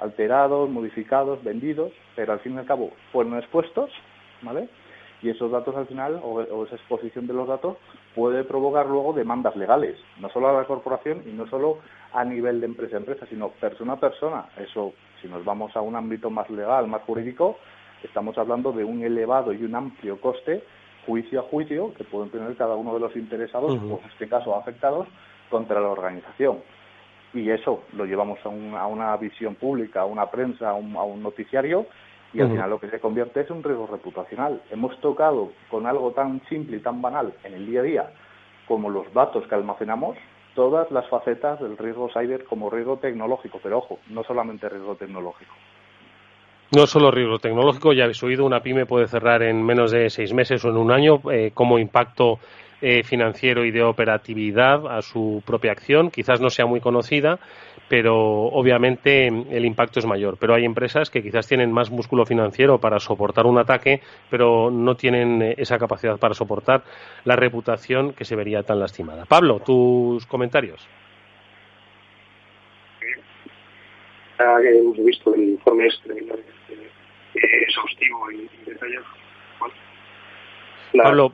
[0.00, 3.90] alterados, modificados, vendidos, pero al fin y al cabo fueron expuestos,
[4.42, 4.68] ¿vale?
[5.22, 7.76] Y esos datos al final, o, esa exposición de los datos,
[8.14, 11.78] puede provocar luego demandas legales, no solo a la corporación y no solo
[12.12, 14.46] a nivel de empresa a empresa, sino persona a persona.
[14.56, 17.58] Eso, si nos vamos a un ámbito más legal, más jurídico,
[18.02, 20.64] estamos hablando de un elevado y un amplio coste,
[21.06, 24.54] juicio a juicio, que pueden tener cada uno de los interesados, o en este caso
[24.56, 25.06] afectados,
[25.48, 26.58] contra la organización
[27.32, 31.86] y eso lo llevamos a, una visión pública, a una prensa, a un, noticiario
[32.32, 34.60] y al final lo que se convierte es un riesgo reputacional.
[34.70, 38.10] Hemos tocado con algo tan simple y tan banal en el día a día
[38.68, 40.16] como los datos que almacenamos,
[40.54, 45.52] todas las facetas del riesgo cyber como riesgo tecnológico, pero ojo, no solamente riesgo tecnológico.
[46.72, 50.32] No solo riesgo tecnológico, ya habéis oído, una pyme puede cerrar en menos de seis
[50.32, 52.38] meses o en un año eh, como impacto
[52.80, 56.12] eh, financiero y de operatividad a su propia acción.
[56.12, 57.40] Quizás no sea muy conocida,
[57.90, 60.36] pero obviamente el impacto es mayor.
[60.38, 64.00] Pero hay empresas que quizás tienen más músculo financiero para soportar un ataque,
[64.30, 66.84] pero no tienen eh, esa capacidad para soportar
[67.24, 69.24] la reputación que se vería tan lastimada.
[69.24, 70.86] Pablo, tus comentarios.
[74.38, 79.04] hemos visto el informe este, eh, exhaustivo y detallado
[80.92, 81.32] Pablo,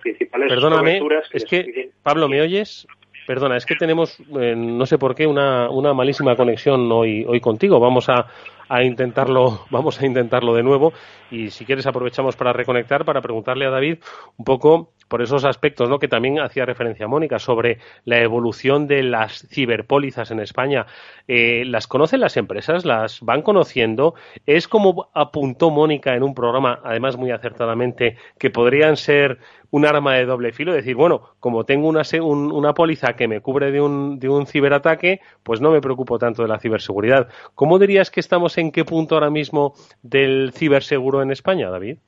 [0.49, 1.01] perdóname,
[1.33, 2.87] es que, Pablo, ¿me oyes?
[3.27, 7.41] Perdona, es que tenemos, eh, no sé por qué, una, una malísima conexión hoy, hoy
[7.41, 7.81] contigo.
[7.81, 8.27] Vamos a,
[8.68, 10.92] a intentarlo, vamos a intentarlo de nuevo
[11.31, 13.98] y si quieres aprovechamos para reconectar para preguntarle a David
[14.37, 15.98] un poco por esos aspectos ¿no?
[15.98, 20.87] que también hacía referencia Mónica sobre la evolución de las ciberpólizas en España.
[21.29, 22.85] Eh, ¿Las conocen las empresas?
[22.85, 24.14] ¿Las van conociendo?
[24.46, 29.38] ¿Es como apuntó Mónica en un programa, además muy acertadamente, que podrían ser
[29.70, 33.70] un arma de doble filo, decir, bueno, como tengo una, una póliza que me cubre
[33.72, 37.29] de un, de un ciberataque, pues no me preocupo tanto de la ciberseguridad.
[37.55, 41.99] ¿Cómo dirías que estamos en qué punto ahora mismo del ciberseguro en España, David?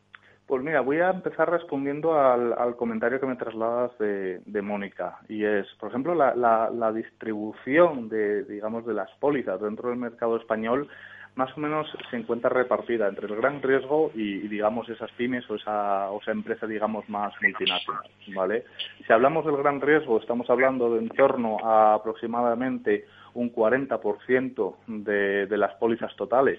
[0.48, 5.18] Pues mira, voy a empezar respondiendo al, comentario que me trasladas de, Mónica.
[5.28, 10.88] Y es, por ejemplo, la, distribución de, digamos, de las pólizas dentro del mercado español
[11.34, 15.54] más o menos se encuentra repartida entre el gran riesgo y, digamos, esas pymes o
[15.54, 18.02] esa, o esa empresa, digamos, más multinacional,
[18.34, 18.64] ¿vale?
[19.06, 23.04] Si hablamos del gran riesgo, estamos hablando de en torno a aproximadamente
[23.38, 26.58] un 40% de, de las pólizas totales.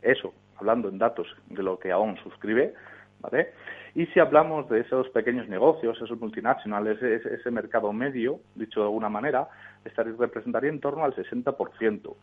[0.00, 2.72] Eso, hablando en datos de lo que aún suscribe,
[3.20, 3.52] ¿vale?
[3.94, 8.86] Y si hablamos de esos pequeños negocios, esos multinacionales, ese, ese mercado medio, dicho de
[8.86, 9.48] alguna manera,
[9.84, 12.16] estaría, representaría en torno al 60%.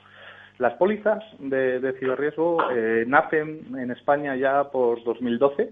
[0.57, 5.71] Las pólizas de, de ciberriesgo eh, nacen en España ya por 2012,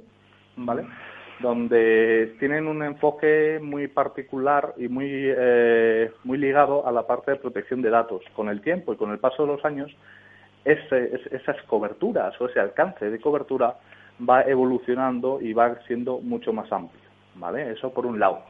[0.57, 0.85] ¿vale?
[1.39, 7.38] Donde tienen un enfoque muy particular y muy, eh, muy ligado a la parte de
[7.38, 8.23] protección de datos.
[8.36, 9.95] Con el tiempo y con el paso de los años,
[10.65, 13.75] esas coberturas o ese alcance de cobertura
[14.28, 17.02] va evolucionando y va siendo mucho más amplio.
[17.36, 17.71] ¿vale?
[17.71, 18.43] Eso por un lado.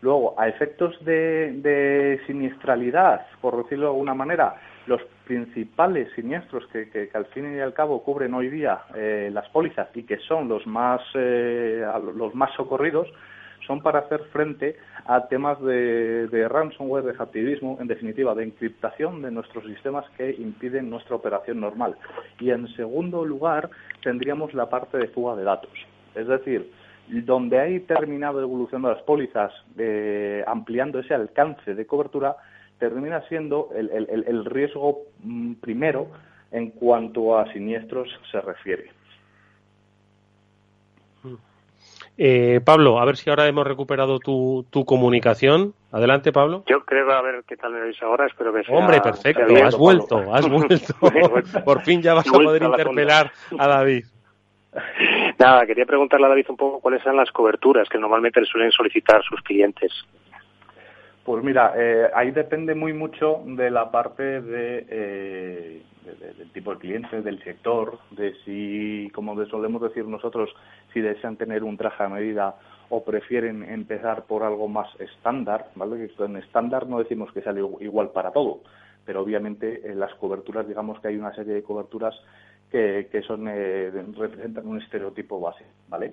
[0.00, 4.54] Luego, a efectos de, de siniestralidad, por decirlo de alguna manera,
[4.88, 9.88] los principales siniestros que, al fin y al cabo cubren hoy día eh, las pólizas
[9.94, 11.84] y que son los más, eh,
[12.16, 13.08] los más socorridos
[13.66, 19.30] son para hacer frente a temas de, ransomware, de hacktivismo, en definitiva, de encriptación de
[19.30, 21.96] nuestros sistemas que impiden nuestra operación normal.
[22.40, 23.68] Y en segundo lugar,
[24.02, 25.72] tendríamos la parte de fuga de datos.
[26.14, 26.72] Es decir,
[27.08, 32.36] donde hay terminado evolucionando las pólizas, eh, ampliando ese alcance de cobertura,
[32.78, 36.08] termina siendo el, el, el riesgo mm, primero
[36.50, 38.90] en cuanto a siniestros se refiere.
[42.20, 45.72] Eh, Pablo, a ver si ahora hemos recuperado tu, tu comunicación.
[45.92, 46.64] Adelante, Pablo.
[46.66, 48.76] Yo creo, a ver qué tal me veis ahora, espero que sea...
[48.76, 50.94] Hombre, perfecto, has vuelto, has vuelto.
[51.64, 54.04] Por fin ya vas a poder interpelar a David.
[55.38, 58.72] Nada, quería preguntarle a David un poco cuáles son las coberturas que normalmente le suelen
[58.72, 59.92] solicitar sus clientes.
[61.28, 66.78] Pues mira, eh, ahí depende muy mucho de la parte de, eh, del tipo de
[66.80, 70.48] cliente, del sector, de si, como solemos decir nosotros,
[70.94, 72.56] si desean tener un traje a medida
[72.88, 76.08] o prefieren empezar por algo más estándar, ¿vale?
[76.18, 78.62] En estándar no decimos que sea igual para todo,
[79.04, 82.14] pero obviamente en las coberturas, digamos que hay una serie de coberturas
[82.70, 86.10] que, son eh, representan un estereotipo base, ¿vale?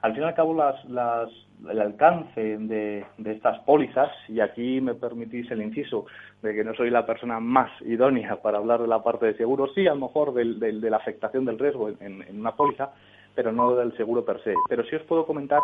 [0.00, 1.28] Al fin y al cabo, las, las,
[1.68, 6.06] el alcance de, estas pólizas, y aquí me permitís el inciso
[6.40, 9.66] de que no soy la persona más idónea para hablar de la parte de seguro,
[9.74, 12.90] sí, a lo mejor de la afectación del riesgo en, en, una póliza,
[13.34, 14.54] pero no del seguro per se.
[14.68, 15.60] Pero sí os puedo comentar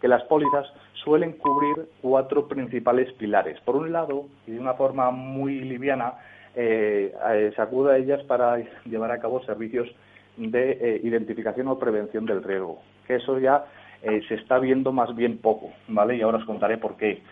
[0.00, 0.66] que las pólizas
[1.04, 3.60] suelen cubrir cuatro principales pilares.
[3.60, 6.14] Por un lado, y de una forma muy liviana,
[6.56, 9.88] eh, eh, se acude a ellas para llevar a cabo servicios
[10.36, 13.64] de eh, identificación o prevención del riesgo, que eso ya
[14.02, 16.16] se está viendo más bien poco, ¿vale?
[16.16, 17.22] Y ahora os contaré por qué.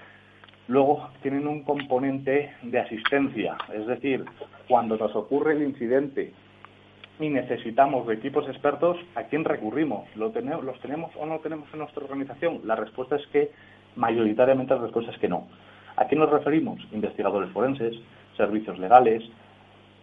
[0.67, 4.25] Luego tienen un componente de asistencia, es decir,
[4.67, 6.33] cuando nos ocurre el incidente
[7.21, 10.05] y necesitamos de equipos expertos, ¿a quién recurrimos?
[10.17, 12.63] ¿Lo tenemos, ¿Los tenemos o no tenemos en nuestra organización?
[12.65, 13.51] La respuesta es que
[13.97, 15.47] mayoritariamente la respuesta es que no.
[15.97, 16.81] ¿A quién nos referimos?
[16.93, 17.95] Investigadores forenses,
[18.37, 19.23] servicios legales,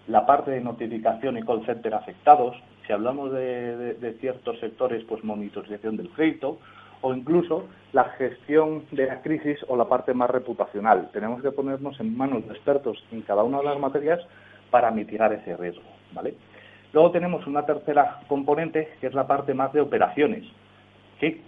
[0.08, 5.98] la parte de notificación y call center afectados, si hablamos de, ciertos sectores, pues monitorización
[5.98, 6.60] del crédito,
[7.02, 11.10] o incluso la gestión de la crisis o la parte más reputacional.
[11.12, 14.20] Tenemos que ponernos en manos de expertos en cada una de las materias
[14.70, 16.36] para mitigar ese riesgo, ¿vale?
[16.94, 20.44] Luego tenemos una tercera componente que es la parte más de operaciones.
[21.20, 21.40] ¿Qué,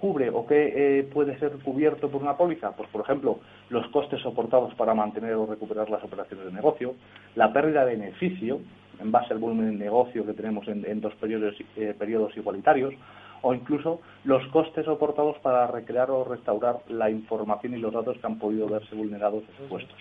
[0.00, 2.76] cubre o qué eh, puede ser cubierto por una póliza?
[2.76, 6.94] Pues, por ejemplo, los costes soportados para mantener o recuperar las operaciones de negocio,
[7.34, 8.60] la pérdida de beneficio
[9.00, 12.94] en base al volumen de negocio que tenemos en, dos periodos, eh, periodos igualitarios,
[13.42, 18.26] o incluso los costes soportados para recrear o restaurar la información y los datos que
[18.26, 19.98] han podido verse vulnerados expuestos.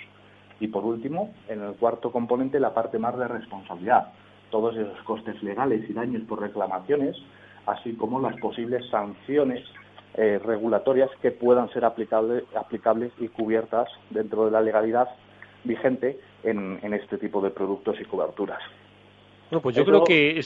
[0.59, 4.13] Y por último, en el cuarto componente, la parte más de responsabilidad.
[4.49, 7.17] Todos esos costes legales y daños por reclamaciones
[7.65, 9.63] así como las posibles sanciones
[10.15, 15.09] eh, regulatorias que puedan ser aplicables y cubiertas dentro de la legalidad
[15.63, 18.61] vigente en, este tipo de productos y coberturas.
[19.49, 20.41] Bueno, pues yo creo que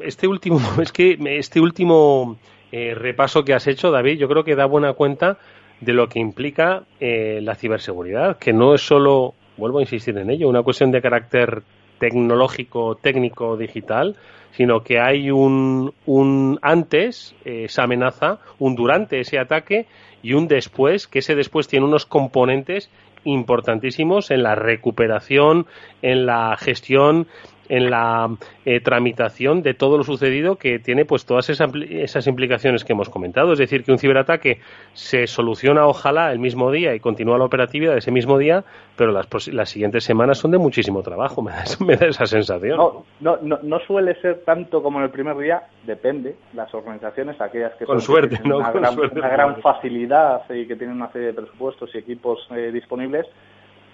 [0.00, 2.36] este último, es que este último
[2.72, 5.38] eh, repaso que has hecho, David, yo creo que da buena cuenta
[5.80, 10.30] de lo que implica eh, la ciberseguridad, que no es solo, vuelvo a insistir en
[10.30, 11.62] ello, una cuestión de carácter
[11.98, 14.16] tecnológico, técnico, digital,
[14.52, 19.86] sino que hay un, un antes, eh, esa amenaza, un durante ese ataque
[20.22, 22.90] y un después, que ese después tiene unos componentes
[23.24, 25.66] importantísimos en la recuperación,
[26.02, 27.26] en la gestión
[27.68, 28.30] en la
[28.64, 33.08] eh, tramitación de todo lo sucedido que tiene pues todas esas, esas implicaciones que hemos
[33.08, 33.52] comentado.
[33.52, 34.60] Es decir, que un ciberataque
[34.92, 38.64] se soluciona ojalá el mismo día y continúa la operatividad ese mismo día,
[38.96, 41.42] pero las, las siguientes semanas son de muchísimo trabajo,
[41.86, 42.76] me da, esa sensación.
[42.76, 46.36] No, no, no, no, suele ser tanto como en el primer día, depende.
[46.54, 48.58] Las organizaciones, aquellas que Con suerte, ¿no?
[48.58, 52.70] una, gran, una gran facilidad y que tienen una serie de presupuestos y equipos eh,
[52.72, 53.26] disponibles,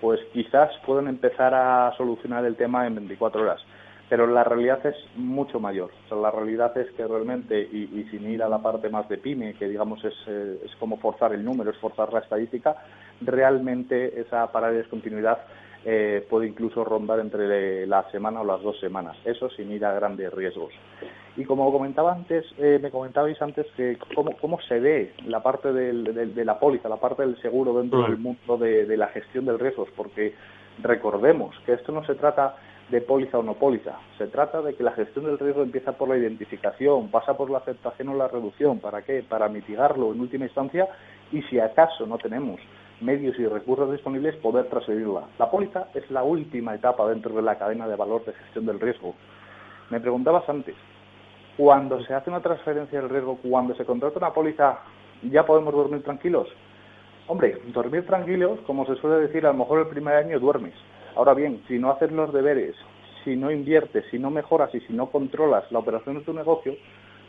[0.01, 3.61] pues quizás pueden empezar a solucionar el tema en 24 horas.
[4.09, 5.91] Pero la realidad es mucho mayor.
[6.11, 9.67] la realidad es que realmente, y, sin ir a la parte más de PYME, que
[9.67, 12.77] digamos es, eh, es como forzar el número, es forzar la estadística,
[13.23, 15.39] realmente esa parada de discontinuidad
[15.85, 19.17] eh, puede incluso rondar entre la semana o las dos semanas.
[19.25, 20.73] Eso sin ir a grandes riesgos.
[21.37, 25.73] Y como comentaba antes, eh, me comentabais antes que cómo, cómo se ve la parte
[25.73, 29.89] de la póliza, la parte del seguro dentro del mundo de, la gestión del riesgos,
[29.97, 30.35] porque
[30.81, 32.57] recordemos que esto no se trata
[32.89, 33.99] de póliza o no póliza.
[34.17, 37.59] Se trata de que la gestión del riesgo empieza por la identificación, pasa por la
[37.59, 38.79] aceptación o la reducción.
[38.79, 39.25] ¿Para qué?
[39.29, 40.89] Para mitigarlo en última instancia
[41.33, 42.61] y si acaso no tenemos
[43.05, 45.25] medios y recursos disponibles, poder transferirla.
[45.39, 48.81] La póliza es la última etapa dentro de la cadena de valor de gestión del
[48.81, 49.15] riesgo.
[49.91, 50.75] Me preguntabas antes,
[51.57, 54.79] cuando se hace una transferencia del riesgo, cuando se contrata una póliza,
[55.23, 56.49] ¿ya podemos dormir tranquilos?
[57.27, 60.75] Hombre, dormir tranquilos, como se suele decir, a lo mejor el primer año duermes.
[61.17, 62.75] Ahora bien, si no haces los deberes,
[63.25, 66.75] si no inviertes, si no mejoras y si no controlas la operación de tu negocio,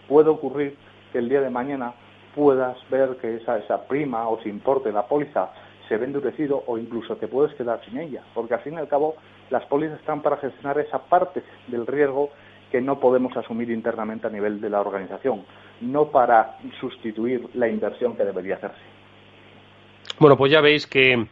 [0.08, 0.76] puede ocurrir
[1.12, 1.94] que el día de mañana
[2.36, 5.50] puedas ver que esa, esa prima o se importe la póliza
[5.88, 8.88] se ve endurecido o incluso te puedes quedar sin ella, porque al fin y al
[8.88, 9.16] cabo
[9.50, 12.30] las pólizas están para gestionar esa parte del riesgo
[12.72, 15.44] que no podemos asumir internamente a nivel de la organización,
[15.82, 18.82] no para sustituir la inversión que debería hacerse.
[20.20, 21.28] Bueno, pues ya veis que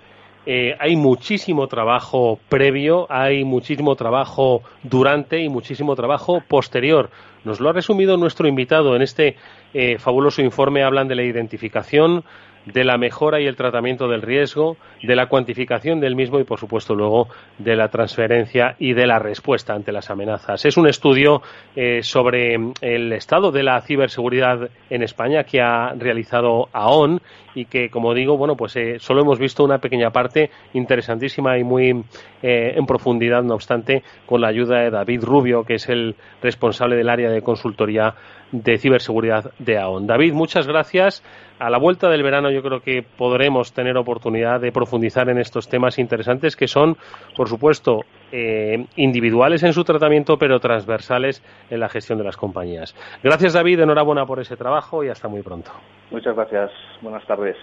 [0.45, 7.09] eh, hay muchísimo trabajo previo, hay muchísimo trabajo durante y muchísimo trabajo posterior.
[7.43, 9.35] Nos lo ha resumido nuestro invitado en este
[9.73, 10.83] eh, fabuloso informe.
[10.83, 12.23] Hablan de la identificación,
[12.66, 16.59] de la mejora y el tratamiento del riesgo, de la cuantificación del mismo y, por
[16.59, 20.66] supuesto, luego de la transferencia y de la respuesta ante las amenazas.
[20.66, 21.41] Es un estudio
[21.76, 27.22] eh, sobre el estado de la ciberseguridad en España que ha realizado AON
[27.55, 31.64] y que, como digo, bueno, pues eh, solo hemos visto una pequeña parte interesantísima y
[31.64, 32.03] muy
[32.41, 36.95] eh, en profundidad, no obstante, con la ayuda de David Rubio, que es el responsable
[36.95, 38.16] del área de consultoría
[38.54, 40.08] de ciberseguridad de AON.
[40.08, 41.24] David, muchas gracias.
[41.60, 45.68] A la vuelta del verano yo creo que podremos tener oportunidad de profundizar en estos
[45.68, 46.97] temas interesantes que son,
[47.36, 48.01] por supuesto,
[48.32, 52.95] eh, individuales en su tratamiento, pero transversales en la gestión de las compañías.
[53.24, 53.82] Gracias, David.
[53.82, 55.72] Enhorabuena por ese trabajo y hasta muy pronto.
[56.12, 56.72] Muchas gracias.
[57.01, 57.58] Buenas tardes.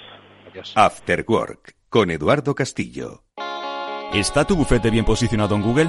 [0.50, 0.72] Adiós.
[0.76, 3.22] After Work con Eduardo Castillo.
[4.12, 5.88] ¿Está tu bufete bien posicionado en Google?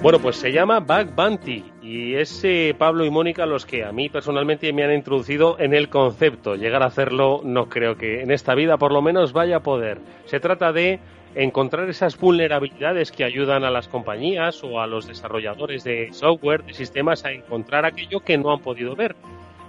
[0.00, 3.90] Bueno, pues se llama Bug Bounty y es eh, Pablo y Mónica los que a
[3.90, 6.54] mí personalmente me han introducido en el concepto.
[6.54, 9.98] Llegar a hacerlo no creo que en esta vida por lo menos vaya a poder.
[10.26, 11.00] Se trata de
[11.34, 16.74] encontrar esas vulnerabilidades que ayudan a las compañías o a los desarrolladores de software, de
[16.74, 19.16] sistemas, a encontrar aquello que no han podido ver.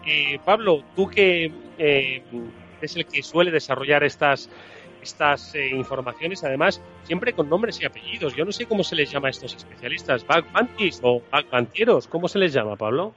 [0.05, 2.21] Eh, Pablo, tú que eh,
[2.82, 4.47] es el que suele desarrollar estas
[5.02, 8.36] estas eh, informaciones, además, siempre con nombres y apellidos.
[8.36, 10.45] Yo no sé cómo se les llama a estos especialistas, bug
[11.04, 13.14] o bug ¿cómo se les llama, Pablo?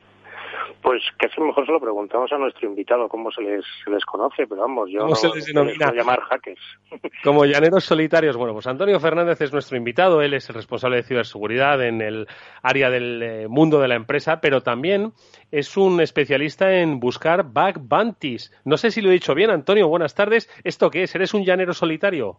[0.83, 4.49] Pues casi mejor se lo preguntamos a nuestro invitado cómo se les, se les conoce,
[4.49, 5.93] pero vamos, yo ¿Cómo no, se les denomina?
[5.93, 6.61] llamar hackers.
[7.25, 8.37] Como llaneros solitarios.
[8.37, 12.27] Bueno, pues Antonio Fernández es nuestro invitado, él es el responsable de ciberseguridad en el
[12.63, 15.13] área del eh, mundo de la empresa, pero también
[15.53, 18.53] es un especialista en buscar bug bounties.
[18.65, 20.51] No sé si lo he dicho bien, Antonio, buenas tardes.
[20.65, 21.15] ¿Esto qué es?
[21.15, 22.39] ¿Eres un llanero solitario?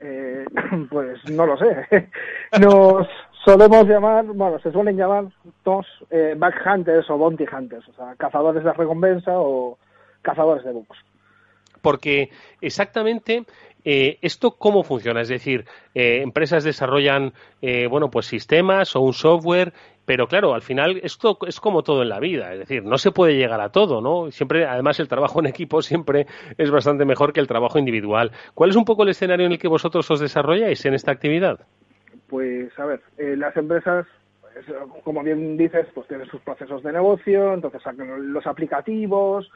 [0.00, 0.46] Eh,
[0.90, 1.86] pues no lo sé.
[2.60, 3.06] Nos
[3.44, 5.26] solemos llamar, bueno, se suelen llamar
[5.64, 9.78] dos eh, back hunters o bounty hunters, o sea, cazadores de recompensa o
[10.22, 10.98] cazadores de bugs.
[11.82, 12.30] Porque
[12.60, 13.44] exactamente
[13.84, 15.64] eh, esto cómo funciona, es decir,
[15.94, 17.32] eh, empresas desarrollan,
[17.62, 19.72] eh, bueno, pues sistemas o un software,
[20.04, 23.10] pero claro, al final esto es como todo en la vida, es decir, no se
[23.10, 24.30] puede llegar a todo, ¿no?
[24.30, 26.26] Siempre, además, el trabajo en equipo siempre
[26.58, 28.32] es bastante mejor que el trabajo individual.
[28.54, 31.60] ¿Cuál es un poco el escenario en el que vosotros os desarrolláis en esta actividad?
[32.30, 34.06] Pues a ver, eh, las empresas,
[34.40, 34.64] pues,
[35.04, 39.50] como bien dices, pues tienen sus procesos de negocio, entonces sacan los aplicativos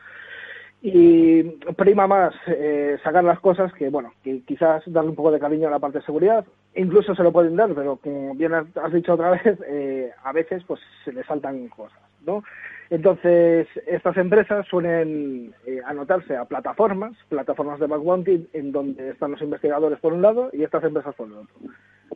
[0.83, 1.43] y
[1.79, 5.69] prima más eh, sacar las cosas que, bueno, que quizás darle un poco de cariño
[5.69, 6.45] a la parte de seguridad.
[6.75, 10.63] Incluso se lo pueden dar, pero como bien has dicho otra vez, eh, a veces
[10.67, 12.43] pues se le saltan cosas, ¿no?
[12.91, 19.41] Entonces, estas empresas suelen eh, anotarse a plataformas, plataformas de backbounty, en donde están los
[19.41, 21.55] investigadores por un lado y estas empresas por el otro.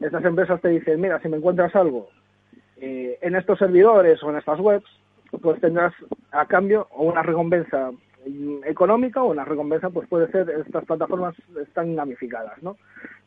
[0.01, 2.09] Estas empresas te dicen, mira, si me encuentras algo
[2.77, 4.89] eh, en estos servidores o en estas webs,
[5.43, 5.93] pues tendrás
[6.31, 7.91] a cambio una recompensa
[8.65, 12.77] económica o una recompensa, pues puede ser, estas plataformas están gamificadas, ¿no?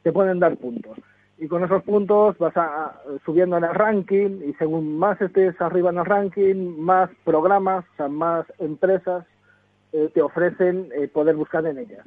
[0.04, 0.98] Te pueden dar puntos
[1.42, 5.90] y con esos puntos vas a, subiendo en el ranking y según más estés arriba
[5.90, 9.26] en el ranking, más programas, o sea, más empresas
[9.92, 12.06] eh, te ofrecen eh, poder buscar en ellas.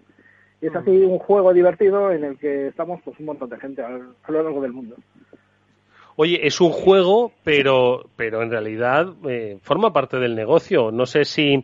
[0.65, 3.83] Y es así un juego divertido en el que estamos pues un montón de gente
[3.83, 4.97] a, lo largo del mundo.
[6.17, 10.91] Oye, es un juego, pero, pero en realidad eh, forma parte del negocio.
[10.91, 11.62] No sé si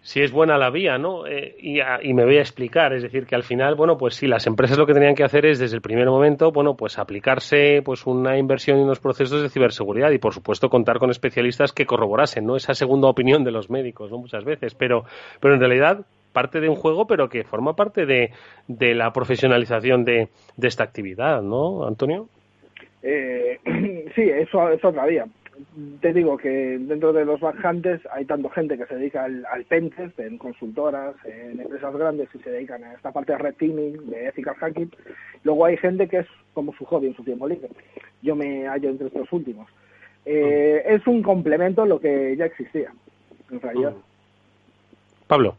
[0.00, 1.26] si es buena la vía, ¿no?
[1.26, 4.26] Eh, y, y, me voy a explicar, es decir, que al final, bueno, pues sí,
[4.26, 7.82] las empresas lo que tenían que hacer es desde el primer momento, bueno, pues aplicarse
[7.84, 11.84] pues una inversión y unos procesos de ciberseguridad y por supuesto contar con especialistas que
[11.84, 12.56] corroborasen, ¿no?
[12.56, 14.16] Esa segunda opinión de los médicos, ¿no?
[14.16, 15.04] Muchas veces, pero,
[15.40, 18.30] pero en realidad parte de un juego, pero que forma parte de,
[18.68, 22.28] de la profesionalización de, de esta actividad, ¿no, Antonio?
[23.02, 23.58] Eh,
[24.14, 25.26] sí, eso, eso todavía
[26.00, 29.64] te digo que dentro de los backhunters hay tanto gente que se dedica al, al
[29.64, 34.10] pentest en consultoras, en empresas grandes y se dedican a esta parte de red teaming,
[34.10, 34.90] de ethical hacking.
[35.44, 37.68] Luego hay gente que es como su hobby en su tiempo libre.
[38.22, 39.68] Yo me hallo entre estos últimos.
[40.24, 42.92] Eh, es un complemento a lo que ya existía,
[43.50, 43.94] en realidad.
[45.26, 45.56] Pablo.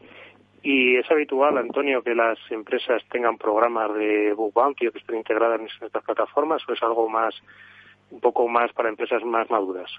[0.63, 5.17] Y es habitual, Antonio, que las empresas tengan programas de bug bounty o que estén
[5.17, 7.35] integradas en estas plataformas o es algo más
[8.11, 9.91] un poco más para empresas más maduras?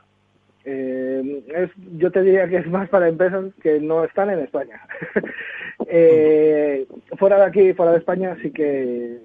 [0.65, 4.81] Eh, es, yo te diría que es más para empresas que no están en España.
[5.87, 6.87] eh,
[7.19, 9.19] fuera de aquí, fuera de España, sí que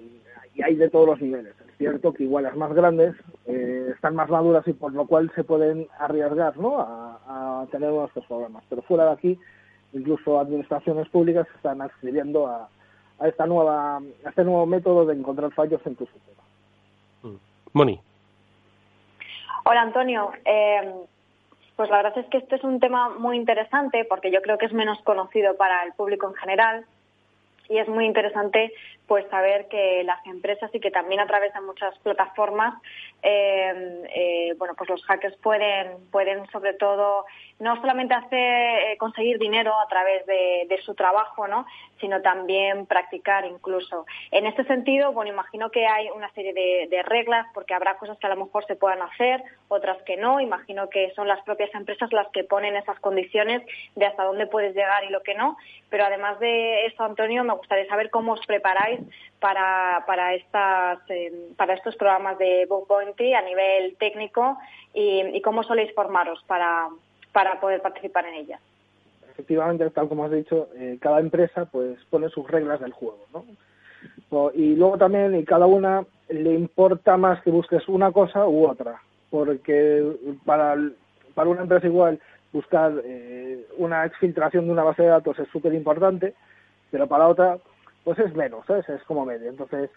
[0.62, 1.54] hay de todos los niveles.
[1.66, 3.14] Es cierto que igual las más grandes
[3.46, 6.80] eh, están más maduras y por lo cual se pueden arriesgar ¿no?
[6.80, 8.62] a, a tener unos programas.
[8.68, 9.38] Pero fuera de aquí,
[9.92, 12.68] incluso administraciones públicas están accediendo a,
[13.18, 16.42] a esta nueva a este nuevo método de encontrar fallos en tu sistema.
[17.72, 18.00] Moni.
[19.64, 20.92] Hola Antonio, eh,
[21.76, 24.66] pues la verdad es que este es un tema muy interesante porque yo creo que
[24.66, 26.84] es menos conocido para el público en general
[27.68, 28.72] y es muy interesante
[29.10, 32.80] pues saber que las empresas y que también a través de muchas plataformas
[33.24, 37.24] eh, eh, bueno pues los hackers pueden pueden sobre todo
[37.60, 41.66] no solamente hacer eh, conseguir dinero a través de, su trabajo, ¿no?
[42.00, 44.06] sino también practicar incluso.
[44.30, 48.18] En este sentido, bueno, imagino que hay una serie de, de, reglas porque habrá cosas
[48.18, 50.40] que a lo mejor se puedan hacer, otras que no.
[50.40, 53.62] Imagino que son las propias empresas las que ponen esas condiciones
[53.94, 55.58] de hasta dónde puedes llegar y lo que no.
[55.90, 58.99] Pero además de eso, Antonio, me gustaría saber cómo os preparáis
[59.40, 64.58] para, para, estas, eh, para estos programas de Book Bounty a nivel técnico
[64.94, 66.88] y, y cómo soléis formaros para
[67.32, 68.60] para poder participar en ella.
[69.30, 73.44] Efectivamente, tal como has dicho, eh, cada empresa pues pone sus reglas del juego, ¿no?
[74.54, 79.02] Y luego también, y cada una le importa más que busques una cosa u otra,
[79.28, 80.04] porque
[80.44, 80.76] para,
[81.34, 82.20] para una empresa igual
[82.52, 86.34] buscar eh, una exfiltración de una base de datos es súper importante,
[86.90, 87.58] pero para otra
[88.04, 88.88] pues es menos, ¿sabes?
[88.88, 89.48] es como medio.
[89.48, 89.90] Entonces,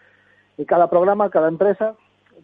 [0.56, 1.94] y cada programa, cada empresa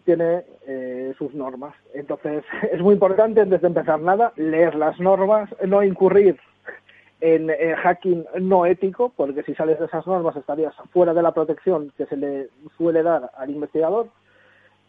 [0.05, 1.75] tiene eh, sus normas.
[1.93, 6.39] Entonces, es muy importante, antes de empezar nada, leer las normas, no incurrir
[7.21, 11.93] en hacking no ético, porque si sales de esas normas estarías fuera de la protección
[11.95, 14.07] que se le suele dar al investigador.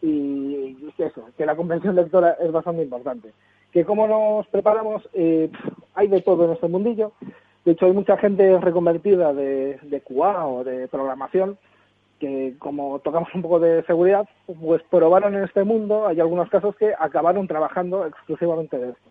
[0.01, 3.31] Y eso, que la comprensión lectora es bastante importante.
[3.71, 5.49] Que cómo nos preparamos, eh,
[5.93, 7.13] hay de todo en este mundillo.
[7.65, 11.57] De hecho, hay mucha gente reconvertida de, de QA o de programación
[12.23, 16.73] que como tocamos un poco de seguridad, pues probaron en este mundo, hay algunos casos
[16.77, 19.09] que acabaron trabajando exclusivamente de esto.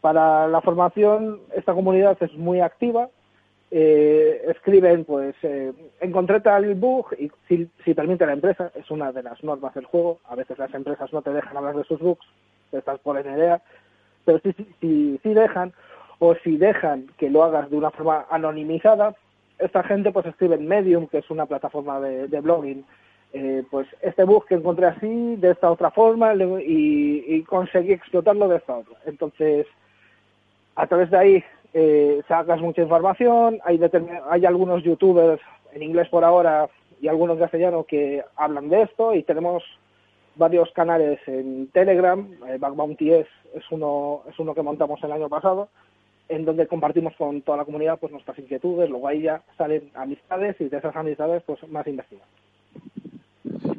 [0.00, 3.10] Para la formación, esta comunidad es muy activa,
[3.70, 9.22] eh, escriben, pues, eh, encontré tal bug y si, permite la empresa, es una de
[9.22, 12.26] las normas del juego, a veces las empresas no te dejan hablar de sus bugs,
[12.72, 13.62] estás por en idea,
[14.24, 15.72] pero si, si, si dejan,
[16.18, 19.14] o si dejan que lo hagas de una forma anonimizada,
[19.58, 22.84] esta gente pues escribe en Medium, que es una plataforma de, de blogging,
[23.32, 28.48] eh, pues este bug que encontré así, de esta otra forma, y, y, conseguí explotarlo
[28.48, 28.96] de esta otra.
[29.04, 29.66] Entonces,
[30.74, 31.44] a través de ahí
[31.74, 33.80] eh, sacas mucha información, hay,
[34.30, 35.40] hay algunos youtubers
[35.72, 36.68] en inglés por ahora
[37.00, 39.62] y algunos en castellano que hablan de esto y tenemos
[40.36, 45.28] varios canales en Telegram, eh, Backbounty es, es, uno, es uno que montamos el año
[45.28, 45.68] pasado,
[46.28, 50.56] en donde compartimos con toda la comunidad pues nuestras inquietudes, luego ahí ya salen amistades
[50.60, 52.28] y de esas amistades pues más investigación.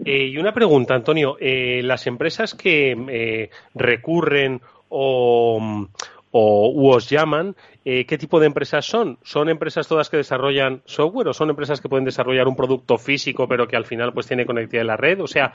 [0.06, 5.88] Eh, y una pregunta, Antonio, eh, las empresas que eh, recurren o,
[6.32, 9.18] o os llaman, eh, ¿qué tipo de empresas son?
[9.24, 13.50] ¿Son empresas todas que desarrollan software o son empresas que pueden desarrollar un producto físico
[13.50, 15.20] pero que al final pues tiene conectividad en la red?
[15.20, 15.54] O sea,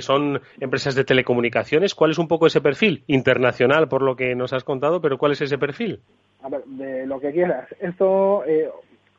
[0.00, 1.94] ¿son empresas de telecomunicaciones?
[1.94, 3.02] ¿Cuál es un poco ese perfil?
[3.06, 6.00] Internacional, por lo que nos has contado, pero ¿cuál es ese perfil?
[6.42, 7.68] A ver, de lo que quieras.
[7.80, 8.70] Esto eh,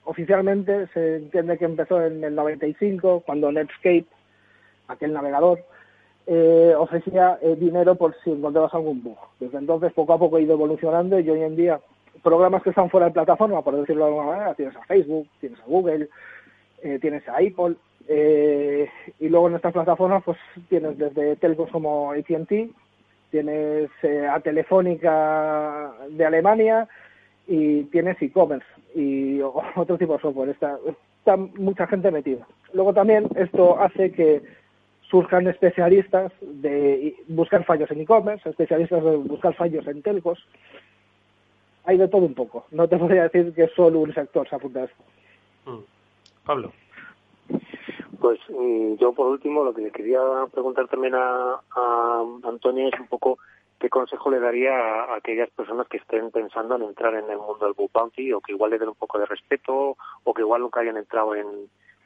[0.06, 4.06] oficialmente se entiende que empezó en el 95, cuando Netscape,
[4.88, 5.60] aquel navegador,
[6.28, 9.18] eh, ofrecía eh, dinero por si encontrabas algún bug.
[9.40, 11.80] Desde entonces, poco a poco ha ido evolucionando y hoy en día,
[12.24, 15.60] programas que están fuera de plataforma, por decirlo de alguna manera, tienes a Facebook, tienes
[15.60, 16.10] a Google,
[16.84, 17.76] eh, tienes a Apple,
[18.08, 20.38] eh, y luego en estas plataformas, pues
[20.70, 22.70] tienes desde telcos como AT&T,
[23.30, 23.90] tienes
[24.30, 26.88] a Telefónica de Alemania
[27.52, 28.66] y tienes e-commerce.
[28.96, 29.42] y
[29.76, 30.50] otro tipo de software.
[30.50, 30.80] Está,
[31.20, 32.48] está mucha gente metida.
[32.74, 34.42] Luego también esto hace que
[35.10, 40.40] surjan especialistas de buscar fallos en e-commerce, especialistas de buscar fallos en telcos.
[41.84, 42.66] Hay de todo un poco.
[42.72, 45.04] No te podría decir que solo un sector se apunta a esto.
[45.66, 45.84] Mm.
[46.46, 46.72] Pablo.
[48.22, 50.22] Pues mm, yo por último lo que le quería
[50.54, 53.40] preguntar también a, a Antonio es un poco
[53.82, 57.66] qué consejo le daría a aquellas personas que estén pensando en entrar en el mundo
[57.66, 60.62] del book bounty o que igual le den un poco de respeto o que igual
[60.62, 61.48] nunca hayan entrado en,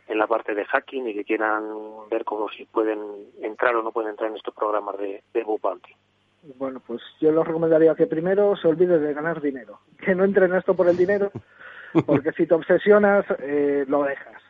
[0.07, 1.63] en la parte de hacking y que quieran
[2.09, 2.99] ver cómo si pueden
[3.41, 5.93] entrar o no pueden entrar en estos programas de, de book bounty.
[6.57, 10.51] Bueno, pues yo les recomendaría que primero se olvide de ganar dinero, que no entren
[10.51, 11.29] en esto por el dinero,
[12.05, 14.44] porque si te obsesionas, eh, lo dejas.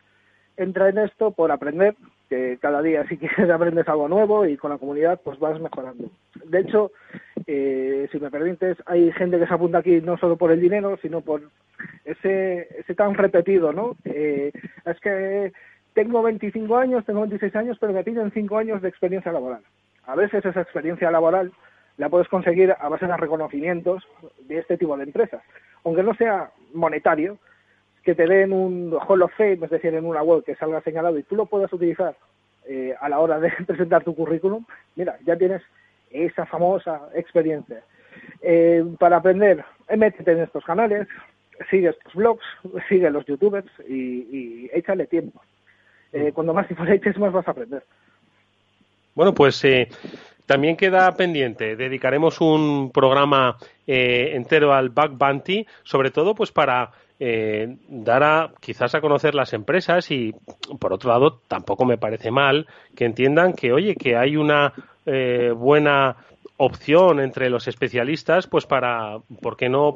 [0.56, 1.94] Entra en esto por aprender,
[2.28, 6.10] que cada día si quieres aprendes algo nuevo y con la comunidad pues vas mejorando.
[6.44, 6.92] De hecho,
[7.46, 10.98] eh, si me permites, hay gente que se apunta aquí no solo por el dinero,
[11.02, 11.42] sino por
[12.04, 13.96] ese, ese tan repetido, ¿no?
[14.04, 14.52] Eh,
[14.84, 15.52] es que
[15.94, 19.62] tengo 25 años, tengo 26 años, pero me piden 5 años de experiencia laboral.
[20.04, 21.52] A veces esa experiencia laboral
[21.96, 24.06] la puedes conseguir a base de reconocimientos
[24.40, 25.42] de este tipo de empresas,
[25.84, 27.38] aunque no sea monetario,
[28.06, 31.18] que te den un Hall of Fame, es decir, en una web que salga señalado
[31.18, 32.14] y tú lo puedas utilizar
[32.68, 35.60] eh, a la hora de presentar tu currículum, mira, ya tienes
[36.12, 37.82] esa famosa experiencia.
[38.42, 39.64] Eh, para aprender,
[39.96, 41.08] métete en estos canales,
[41.68, 42.44] sigue estos blogs,
[42.88, 45.42] sigue los youtubers y, échale tiempo.
[46.12, 47.82] Eh, cuando más tiempo le eches, más vas a aprender.
[49.16, 49.66] Bueno, pues
[50.46, 51.74] también queda pendiente.
[51.74, 58.94] Dedicaremos un programa entero al Bug Bounty, sobre todo pues para eh, dar a, quizás
[58.94, 60.34] a conocer las empresas y,
[60.78, 64.72] por otro lado, tampoco me parece mal que entiendan que, oye, que hay una
[65.06, 66.16] eh, buena
[66.58, 69.94] opción entre los especialistas, pues para, ¿por qué no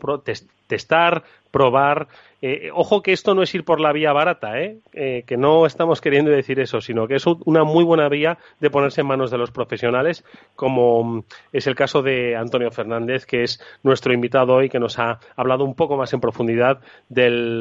[0.67, 2.09] testar, probar?
[2.43, 4.79] Eh, ojo que esto no es ir por la vía barata, ¿eh?
[4.95, 5.25] ¿eh?
[5.27, 9.03] que no estamos queriendo decir eso, sino que es una muy buena vía de ponerse
[9.03, 10.25] en manos de los profesionales,
[10.57, 11.23] como mm,
[11.53, 15.65] es el caso de Antonio Fernández, que es nuestro invitado hoy, que nos ha hablado
[15.65, 17.61] un poco más en profundidad del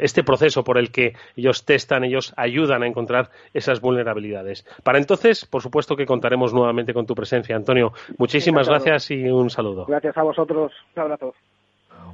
[0.00, 4.66] este proceso por el que ellos testan, ellos ayudan a encontrar esas vulnerabilidades.
[4.82, 7.92] Para entonces, por supuesto que contaremos nuevamente con tu presencia, Antonio.
[8.18, 9.86] Muchísimas gracias y un saludo.
[9.86, 10.72] Gracias a vosotros.
[10.96, 11.34] Un abrazo.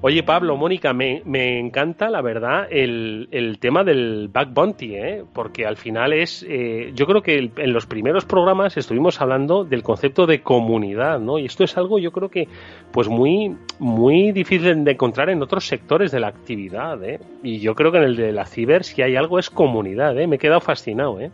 [0.03, 5.25] Oye, Pablo, Mónica, me, me, encanta, la verdad, el, el tema del back bounty, ¿eh?
[5.33, 9.83] porque al final es, eh, yo creo que en los primeros programas estuvimos hablando del
[9.83, 11.39] concepto de comunidad, ¿no?
[11.39, 12.47] Y esto es algo, yo creo que,
[12.93, 17.19] pues muy, muy difícil de encontrar en otros sectores de la actividad, ¿eh?
[17.43, 20.27] Y yo creo que en el de la ciber, si hay algo, es comunidad, ¿eh?
[20.27, 21.31] Me he quedado fascinado, ¿eh?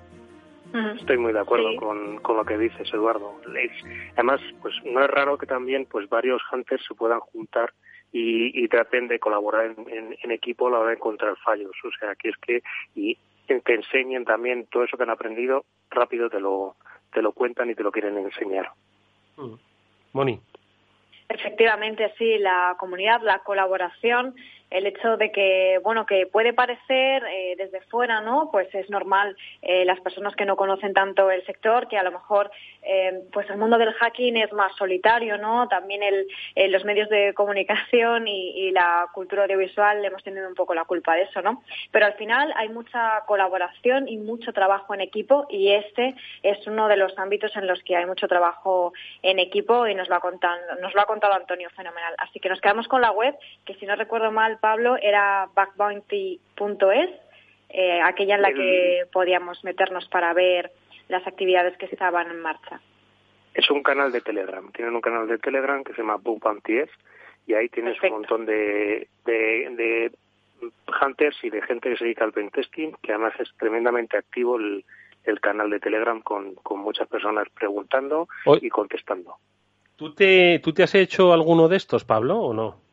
[0.99, 3.35] Estoy muy de acuerdo con, con, lo que dices, Eduardo.
[4.15, 7.75] Además, pues no es raro que también pues varios hunters se puedan juntar
[8.13, 11.73] y, traten de colaborar en, equipo a la hora de encontrar fallos.
[11.85, 12.63] O sea, que es que
[12.95, 16.77] y te enseñen también todo eso que han aprendido, rápido te lo,
[17.13, 18.71] te lo cuentan y te lo quieren enseñar.
[19.37, 19.55] Mm.
[20.13, 20.41] Moni.
[21.29, 24.35] Efectivamente, sí, la comunidad, la colaboración
[24.73, 28.49] el hecho de que, bueno, que puede parecer eh, desde fuera, ¿no?
[28.51, 32.11] Pues es normal eh, las personas que no conocen tanto el sector, que a lo
[32.11, 32.51] mejor,
[32.83, 35.68] eh, pues el mundo del hacking es más solitario, ¿no?
[35.68, 36.27] También el,
[36.73, 41.23] los medios de comunicación y, la cultura audiovisual hemos tenido un poco la culpa de
[41.23, 41.62] eso, ¿no?
[41.91, 46.89] Pero al final hay mucha colaboración y mucho trabajo en equipo y este es uno
[46.89, 50.20] de los ámbitos en los que hay mucho trabajo en equipo y nos lo ha
[50.20, 52.14] contado, nos lo ha contado Antonio fenomenal.
[52.16, 57.11] Así que nos quedamos con la web, que si no recuerdo mal, Pablo, era backbounty.es,
[57.69, 60.71] eh, aquella en la que podíamos meternos para ver
[61.09, 62.81] las actividades que estaban en marcha.
[63.55, 64.71] Es un canal de Telegram.
[64.71, 66.85] Tienen un canal de Telegram que se llama Bounty
[67.49, 70.13] y ahí tienes un montón de, de,
[71.05, 74.85] hunters y de gente que se dedica al pentesting, que además es tremendamente activo el,
[75.41, 78.29] canal de Telegram con, con muchas personas preguntando
[78.61, 79.35] y contestando.
[79.97, 82.91] ¿Tú te, ¿Tú te has hecho alguno de estos, Pablo, o no?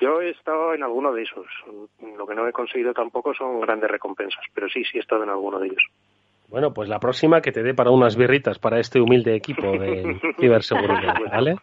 [0.00, 1.46] Yo he estado en alguno de esos.
[2.16, 5.30] Lo que no he conseguido tampoco son grandes recompensas, pero sí, sí he estado en
[5.30, 5.82] alguno de ellos.
[6.48, 10.20] Bueno, pues la próxima que te dé para unas birritas para este humilde equipo de
[10.38, 11.56] ciberseguridad, ¿vale?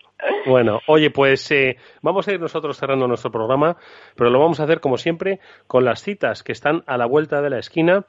[0.46, 3.78] Bueno, oye, pues eh, vamos a ir nosotros cerrando nuestro programa,
[4.16, 7.42] pero lo vamos a hacer como siempre con las citas que están a la vuelta
[7.42, 8.06] de la esquina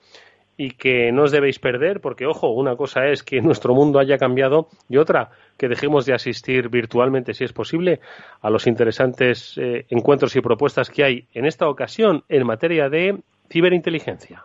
[0.63, 4.17] y que no os debéis perder, porque ojo, una cosa es que nuestro mundo haya
[4.17, 7.99] cambiado y otra que dejemos de asistir virtualmente, si es posible,
[8.41, 13.19] a los interesantes eh, encuentros y propuestas que hay en esta ocasión en materia de
[13.51, 14.45] ciberinteligencia.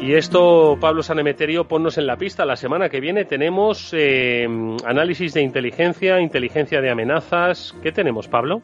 [0.00, 2.44] Y esto, Pablo Sanemeterio, ponnos en la pista.
[2.44, 4.46] La semana que viene tenemos eh,
[4.84, 7.74] análisis de inteligencia, inteligencia de amenazas.
[7.82, 8.62] ¿Qué tenemos, Pablo?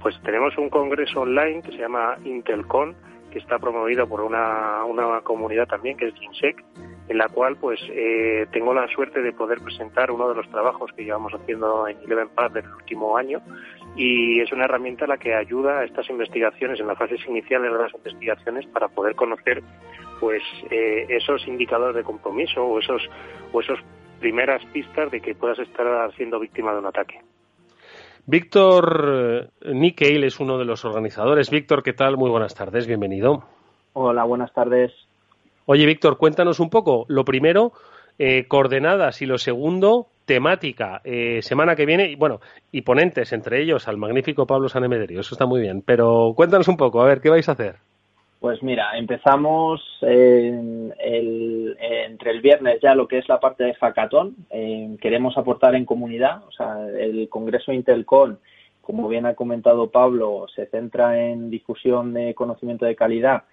[0.00, 2.96] Pues tenemos un congreso online que se llama Intelcon,
[3.30, 6.64] que está promovido por una, una comunidad también, que es GINSEC,
[7.08, 10.92] en la cual pues eh, tengo la suerte de poder presentar uno de los trabajos
[10.96, 13.40] que llevamos haciendo en Eleven Path del último año
[13.96, 17.78] y es una herramienta la que ayuda a estas investigaciones en las fases iniciales de
[17.78, 19.62] las investigaciones para poder conocer
[20.20, 23.02] pues eh, esos indicadores de compromiso o esos
[23.52, 23.80] o esos
[24.20, 27.20] primeras pistas de que puedas estar siendo víctima de un ataque.
[28.30, 31.50] Víctor eh, Nickel es uno de los organizadores.
[31.50, 32.16] Víctor, ¿qué tal?
[32.16, 33.42] Muy buenas tardes, bienvenido.
[33.92, 34.92] Hola, buenas tardes.
[35.66, 37.06] Oye, Víctor, cuéntanos un poco.
[37.08, 37.72] Lo primero,
[38.20, 41.00] eh, coordenadas y lo segundo, temática.
[41.02, 45.18] Eh, semana que viene, y bueno, y ponentes, entre ellos al magnífico Pablo Sanemeterio.
[45.18, 45.82] Eso está muy bien.
[45.84, 47.78] Pero cuéntanos un poco, a ver, ¿qué vais a hacer?
[48.40, 50.94] Pues mira, empezamos entre
[52.30, 54.34] el viernes ya lo que es la parte de Facatón.
[54.98, 58.38] queremos aportar en comunidad, o sea, el Congreso Intelcon,
[58.80, 63.44] como bien ha comentado Pablo, se centra en difusión de conocimiento de calidad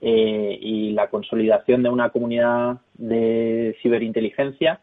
[0.00, 4.80] eh, y la consolidación de una comunidad de ciberinteligencia.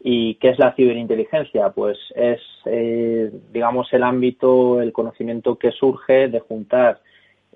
[0.00, 1.70] ¿Y qué es la ciberinteligencia?
[1.70, 7.00] Pues es, eh, digamos, el ámbito, el conocimiento que surge de juntar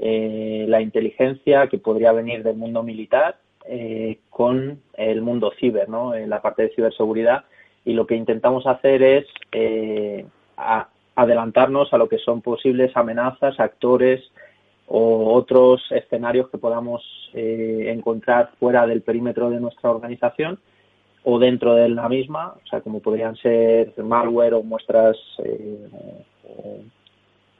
[0.03, 3.37] eh, la inteligencia que podría venir del mundo militar
[3.67, 6.15] eh, con el mundo ciber, ¿no?
[6.15, 7.45] En la parte de ciberseguridad.
[7.85, 10.25] Y lo que intentamos hacer es eh,
[11.15, 14.23] adelantarnos a lo que son posibles amenazas, actores
[14.87, 20.59] o otros escenarios que podamos encontrar fuera del perímetro de nuestra organización
[21.23, 25.17] o dentro de la misma, o sea, como podrían ser malware o muestras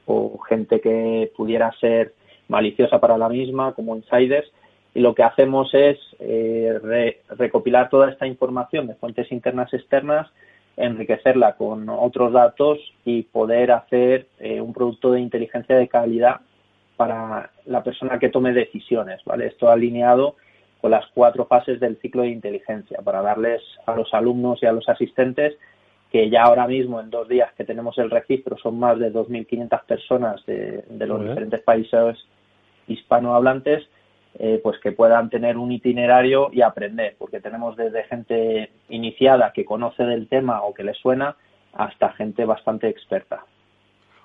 [0.05, 2.13] o gente que pudiera ser
[2.51, 4.51] maliciosa para la misma, como insiders,
[4.93, 10.27] y lo que hacemos es eh, recopilar toda esta información de fuentes internas y externas,
[10.75, 16.41] enriquecerla con otros datos y poder hacer eh, un producto de inteligencia de calidad
[16.97, 19.47] para la persona que tome decisiones, ¿vale?
[19.47, 20.35] Esto alineado
[20.81, 24.73] con las cuatro fases del ciclo de inteligencia para darles a los alumnos y a
[24.73, 25.55] los asistentes
[26.11, 29.85] que ya ahora mismo en dos días que tenemos el registro son más de 2.500
[29.85, 32.17] personas de, los diferentes países
[32.87, 33.87] hispanohablantes,
[34.39, 39.65] eh, pues que puedan tener un itinerario y aprender, porque tenemos desde gente iniciada que
[39.65, 41.35] conoce del tema o que le suena
[41.73, 43.43] hasta gente bastante experta.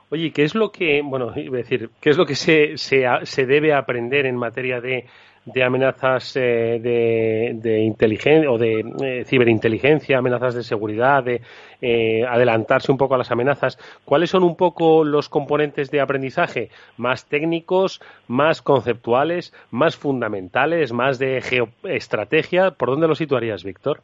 [0.09, 3.74] Oye, ¿qué es lo que, bueno, decir, qué es lo que se, se, se debe
[3.74, 5.07] aprender en materia de
[5.47, 11.40] de amenazas eh, de, inteligencia o de eh, ciberinteligencia, amenazas de seguridad, de
[11.80, 13.78] eh, adelantarse un poco a las amenazas.
[14.05, 16.70] ¿Cuáles son un poco los componentes de aprendizaje?
[16.97, 22.72] ¿Más técnicos, más conceptuales, más fundamentales, más de geoestrategia?
[22.72, 24.01] ¿Por dónde lo situarías, Víctor?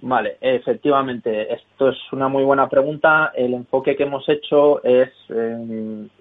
[0.00, 3.32] Vale, efectivamente, esto es una muy buena pregunta.
[3.34, 5.10] El enfoque que hemos hecho es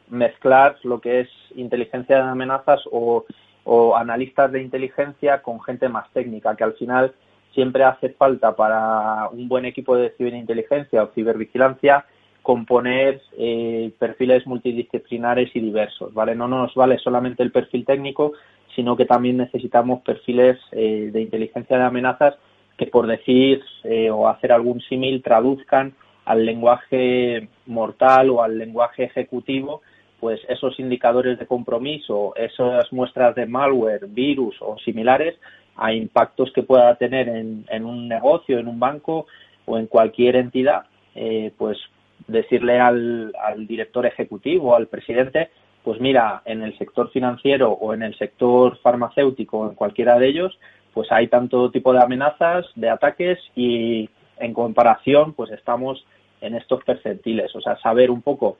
[0.09, 3.25] mezclar lo que es inteligencia de amenazas o
[3.63, 7.13] o analistas de inteligencia con gente más técnica, que al final
[7.53, 12.05] siempre hace falta para un buen equipo de ciberinteligencia o cibervigilancia
[12.41, 16.35] componer eh, perfiles multidisciplinares y diversos, ¿vale?
[16.35, 18.33] No nos vale solamente el perfil técnico,
[18.75, 22.35] sino que también necesitamos perfiles eh, de inteligencia de amenazas
[22.77, 25.93] que por decir eh, o hacer algún símil traduzcan
[26.25, 29.81] al lenguaje mortal o al lenguaje ejecutivo
[30.23, 35.35] pues esos indicadores de compromiso, esas muestras de malware, virus o similares
[35.75, 39.27] a impactos que pueda tener en, un negocio, en un banco
[39.65, 41.77] o en cualquier entidad, eh, pues
[42.25, 43.33] decirle al,
[43.67, 45.49] director ejecutivo, al presidente,
[45.83, 50.57] pues mira, en el sector financiero o en el sector farmacéutico, en cualquiera de ellos,
[50.93, 56.05] pues hay tanto tipo de amenazas, de ataques y en comparación, pues estamos
[56.39, 58.57] en estos percentiles, o sea, saber un poco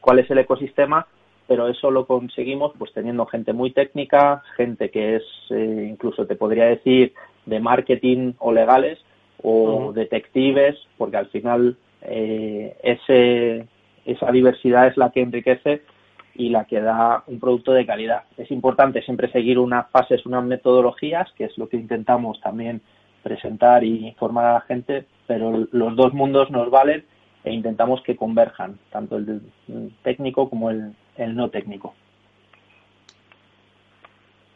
[0.00, 1.06] cuál es el ecosistema,
[1.46, 6.36] pero eso lo conseguimos pues teniendo gente muy técnica, gente que es eh, incluso te
[6.36, 7.14] podría decir
[7.46, 8.98] de marketing o legales
[9.42, 13.66] o detectives, porque al final eh, ese,
[14.04, 15.82] esa diversidad es la que enriquece
[16.34, 18.24] y la que da un producto de calidad.
[18.36, 22.80] Es importante siempre seguir unas fases, unas metodologías, que es lo que intentamos también
[23.22, 27.04] presentar y informar a la gente, pero los dos mundos nos valen
[27.48, 29.40] e intentamos que converjan, tanto el
[30.02, 30.94] técnico como el,
[31.34, 31.94] no técnico.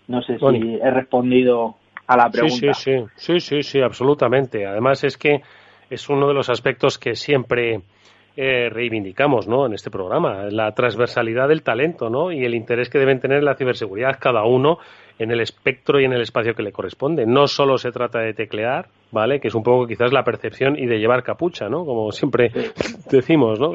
[0.08, 1.76] No sé si he respondido
[2.06, 2.74] a la pregunta.
[2.74, 4.66] Sí, sí, sí, sí, sí, absolutamente.
[4.66, 5.42] Además es que
[5.88, 7.80] es uno de los aspectos que siempre
[8.36, 9.66] eh, reivindicamos ¿no?
[9.66, 12.32] en este programa, la transversalidad del talento ¿no?
[12.32, 14.78] y el interés que deben tener en la ciberseguridad cada uno
[15.18, 17.26] en el espectro y en el espacio que le corresponde.
[17.26, 19.40] No solo se trata de teclear, ¿vale?
[19.40, 21.84] Que es un poco quizás la percepción y de llevar capucha, ¿no?
[21.84, 22.50] Como siempre
[23.10, 23.74] decimos, ¿no?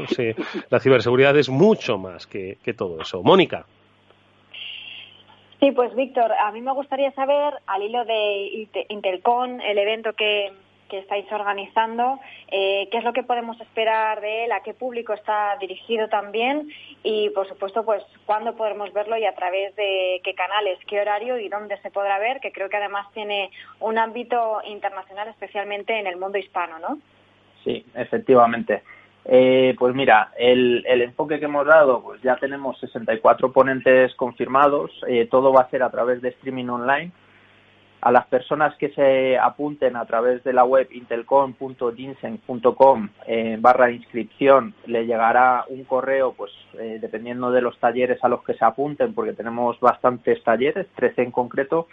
[0.69, 3.21] la ciberseguridad es mucho más que, que todo eso.
[3.23, 3.65] Mónica.
[5.59, 10.51] Sí, pues Víctor, a mí me gustaría saber, al hilo de Intelcon, el evento que,
[10.88, 12.19] que estáis organizando,
[12.49, 16.69] eh, qué es lo que podemos esperar de él, a qué público está dirigido también
[17.03, 21.38] y, por supuesto, pues cuándo podremos verlo y a través de qué canales, qué horario
[21.38, 26.07] y dónde se podrá ver, que creo que además tiene un ámbito internacional, especialmente en
[26.07, 26.99] el mundo hispano, ¿no?
[27.63, 28.83] Sí, efectivamente.
[29.29, 35.27] Eh, pues mira, el, enfoque que hemos dado, pues ya tenemos 64 ponentes confirmados, eh,
[35.29, 37.11] todo va a ser a través de streaming online
[38.07, 44.73] a las personas que se apunten a través de la web intelcom.ginseng.com eh, barra inscripción
[44.85, 49.13] le llegará un correo, pues eh, dependiendo de los talleres a los que se apunten,
[49.13, 51.89] porque tenemos bastantes talleres, 13 en concreto,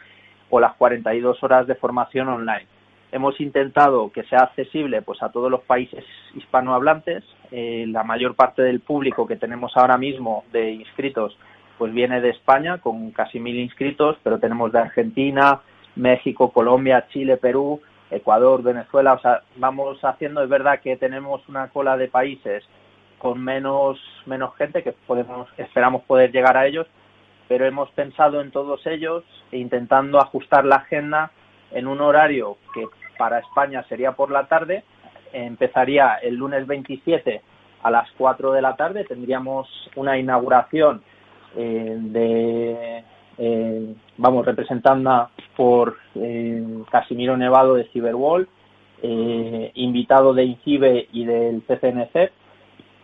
[0.51, 2.69] o las 42 horas de formación online.
[3.11, 6.05] Hemos intentado que sea accesible pues a todos los países
[6.37, 7.25] hispanohablantes.
[7.51, 11.37] Eh, la mayor parte del público que tenemos ahora mismo de inscritos
[11.77, 15.61] pues viene de España con casi mil inscritos, pero tenemos de Argentina,
[15.97, 17.81] México, Colombia, Chile, Perú,
[18.11, 22.65] Ecuador, Venezuela, o sea, vamos haciendo, es verdad que tenemos una cola de países
[23.19, 26.87] con menos, menos gente que podemos, esperamos poder llegar a ellos,
[27.49, 31.31] pero hemos pensado en todos ellos e intentando ajustar la agenda
[31.73, 32.87] en un horario que
[33.19, 34.85] para España sería por la tarde,
[35.33, 37.43] empezaría el lunes 27
[37.83, 41.03] a las 4 de la tarde, tendríamos una inauguración
[41.57, 43.05] eh, de
[43.39, 48.49] eh, vamos, representada por eh, Casimiro Nevado de Cyberwall,
[49.03, 52.33] eh, invitado de INCIBE y del CCNC,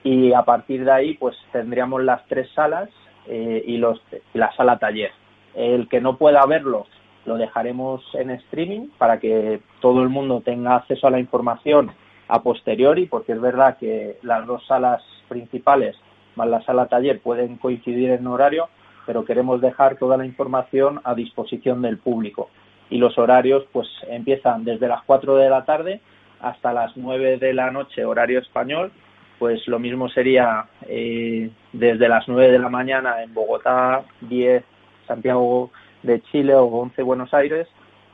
[0.05, 2.89] y a partir de ahí pues tendríamos las tres salas
[3.26, 4.01] eh, y, los,
[4.35, 5.12] la sala taller.
[5.55, 6.87] El que no pueda verlo
[7.26, 11.91] lo dejaremos en streaming para que todo el mundo tenga acceso a la información
[12.28, 15.97] a posteriori, porque es verdad que las dos salas principales
[16.37, 18.68] más la sala taller pueden coincidir en horario,
[19.07, 22.51] pero queremos dejar toda la información a disposición del público.
[22.90, 26.01] Y los horarios pues empiezan desde las 4 de la tarde
[26.40, 28.90] hasta las 9 de la noche, horario español,
[29.38, 34.64] pues lo mismo sería eh, desde las 9 de la mañana en Bogotá, 10
[35.07, 35.70] Santiago
[36.03, 37.68] de Chile o 11 Buenos Aires,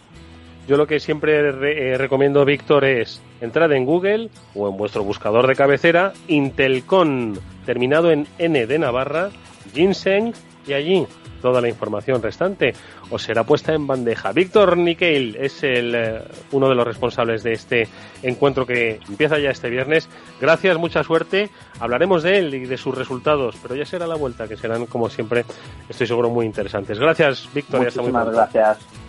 [0.66, 5.46] Yo lo que siempre eh, recomiendo, Víctor, es entrar en Google o en vuestro buscador
[5.46, 9.30] de cabecera, Intelcon, terminado en N de Navarra,
[9.74, 10.32] Ginseng,
[10.66, 11.06] y allí
[11.40, 12.72] toda la información restante
[13.10, 14.30] os será puesta en bandeja.
[14.30, 17.88] Víctor Niquel es el, eh, uno de los responsables de este
[18.22, 20.08] encuentro que empieza ya este viernes.
[20.40, 21.50] Gracias, mucha suerte.
[21.80, 25.10] Hablaremos de él y de sus resultados, pero ya será la vuelta, que serán, como
[25.10, 25.44] siempre,
[25.88, 26.98] estoy seguro, muy interesantes.
[26.98, 27.80] Gracias, Víctor.
[27.80, 29.01] Muchísimas gracias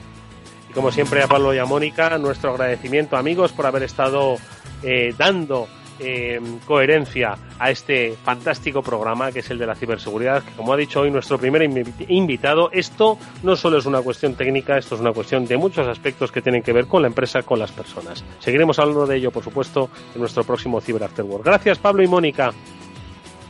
[0.73, 4.37] como siempre a Pablo y a Mónica, nuestro agradecimiento amigos por haber estado
[4.81, 5.67] eh, dando
[5.99, 10.77] eh, coherencia a este fantástico programa que es el de la ciberseguridad, que como ha
[10.77, 11.61] dicho hoy nuestro primer
[12.07, 16.31] invitado, esto no solo es una cuestión técnica, esto es una cuestión de muchos aspectos
[16.31, 18.23] que tienen que ver con la empresa, con las personas.
[18.39, 21.45] Seguiremos hablando de ello, por supuesto, en nuestro próximo Cyber After Work.
[21.45, 22.51] Gracias Pablo y Mónica.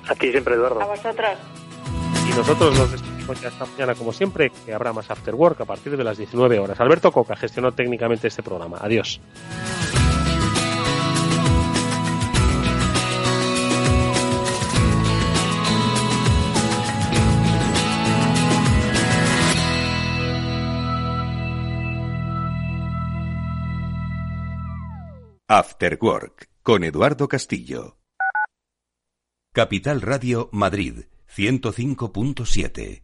[0.08, 0.82] Aquí siempre Eduardo.
[0.82, 1.32] A vosotros.
[2.30, 5.66] Y nosotros nos despedimos ya esta mañana, como siempre, que habrá más After Work a
[5.66, 6.80] partir de las 19 horas.
[6.80, 8.78] Alberto Coca gestionó técnicamente este programa.
[8.82, 9.20] Adiós.
[25.48, 27.98] After Work con Eduardo Castillo.
[29.54, 31.06] Capital Radio Madrid
[31.36, 33.04] 105.7.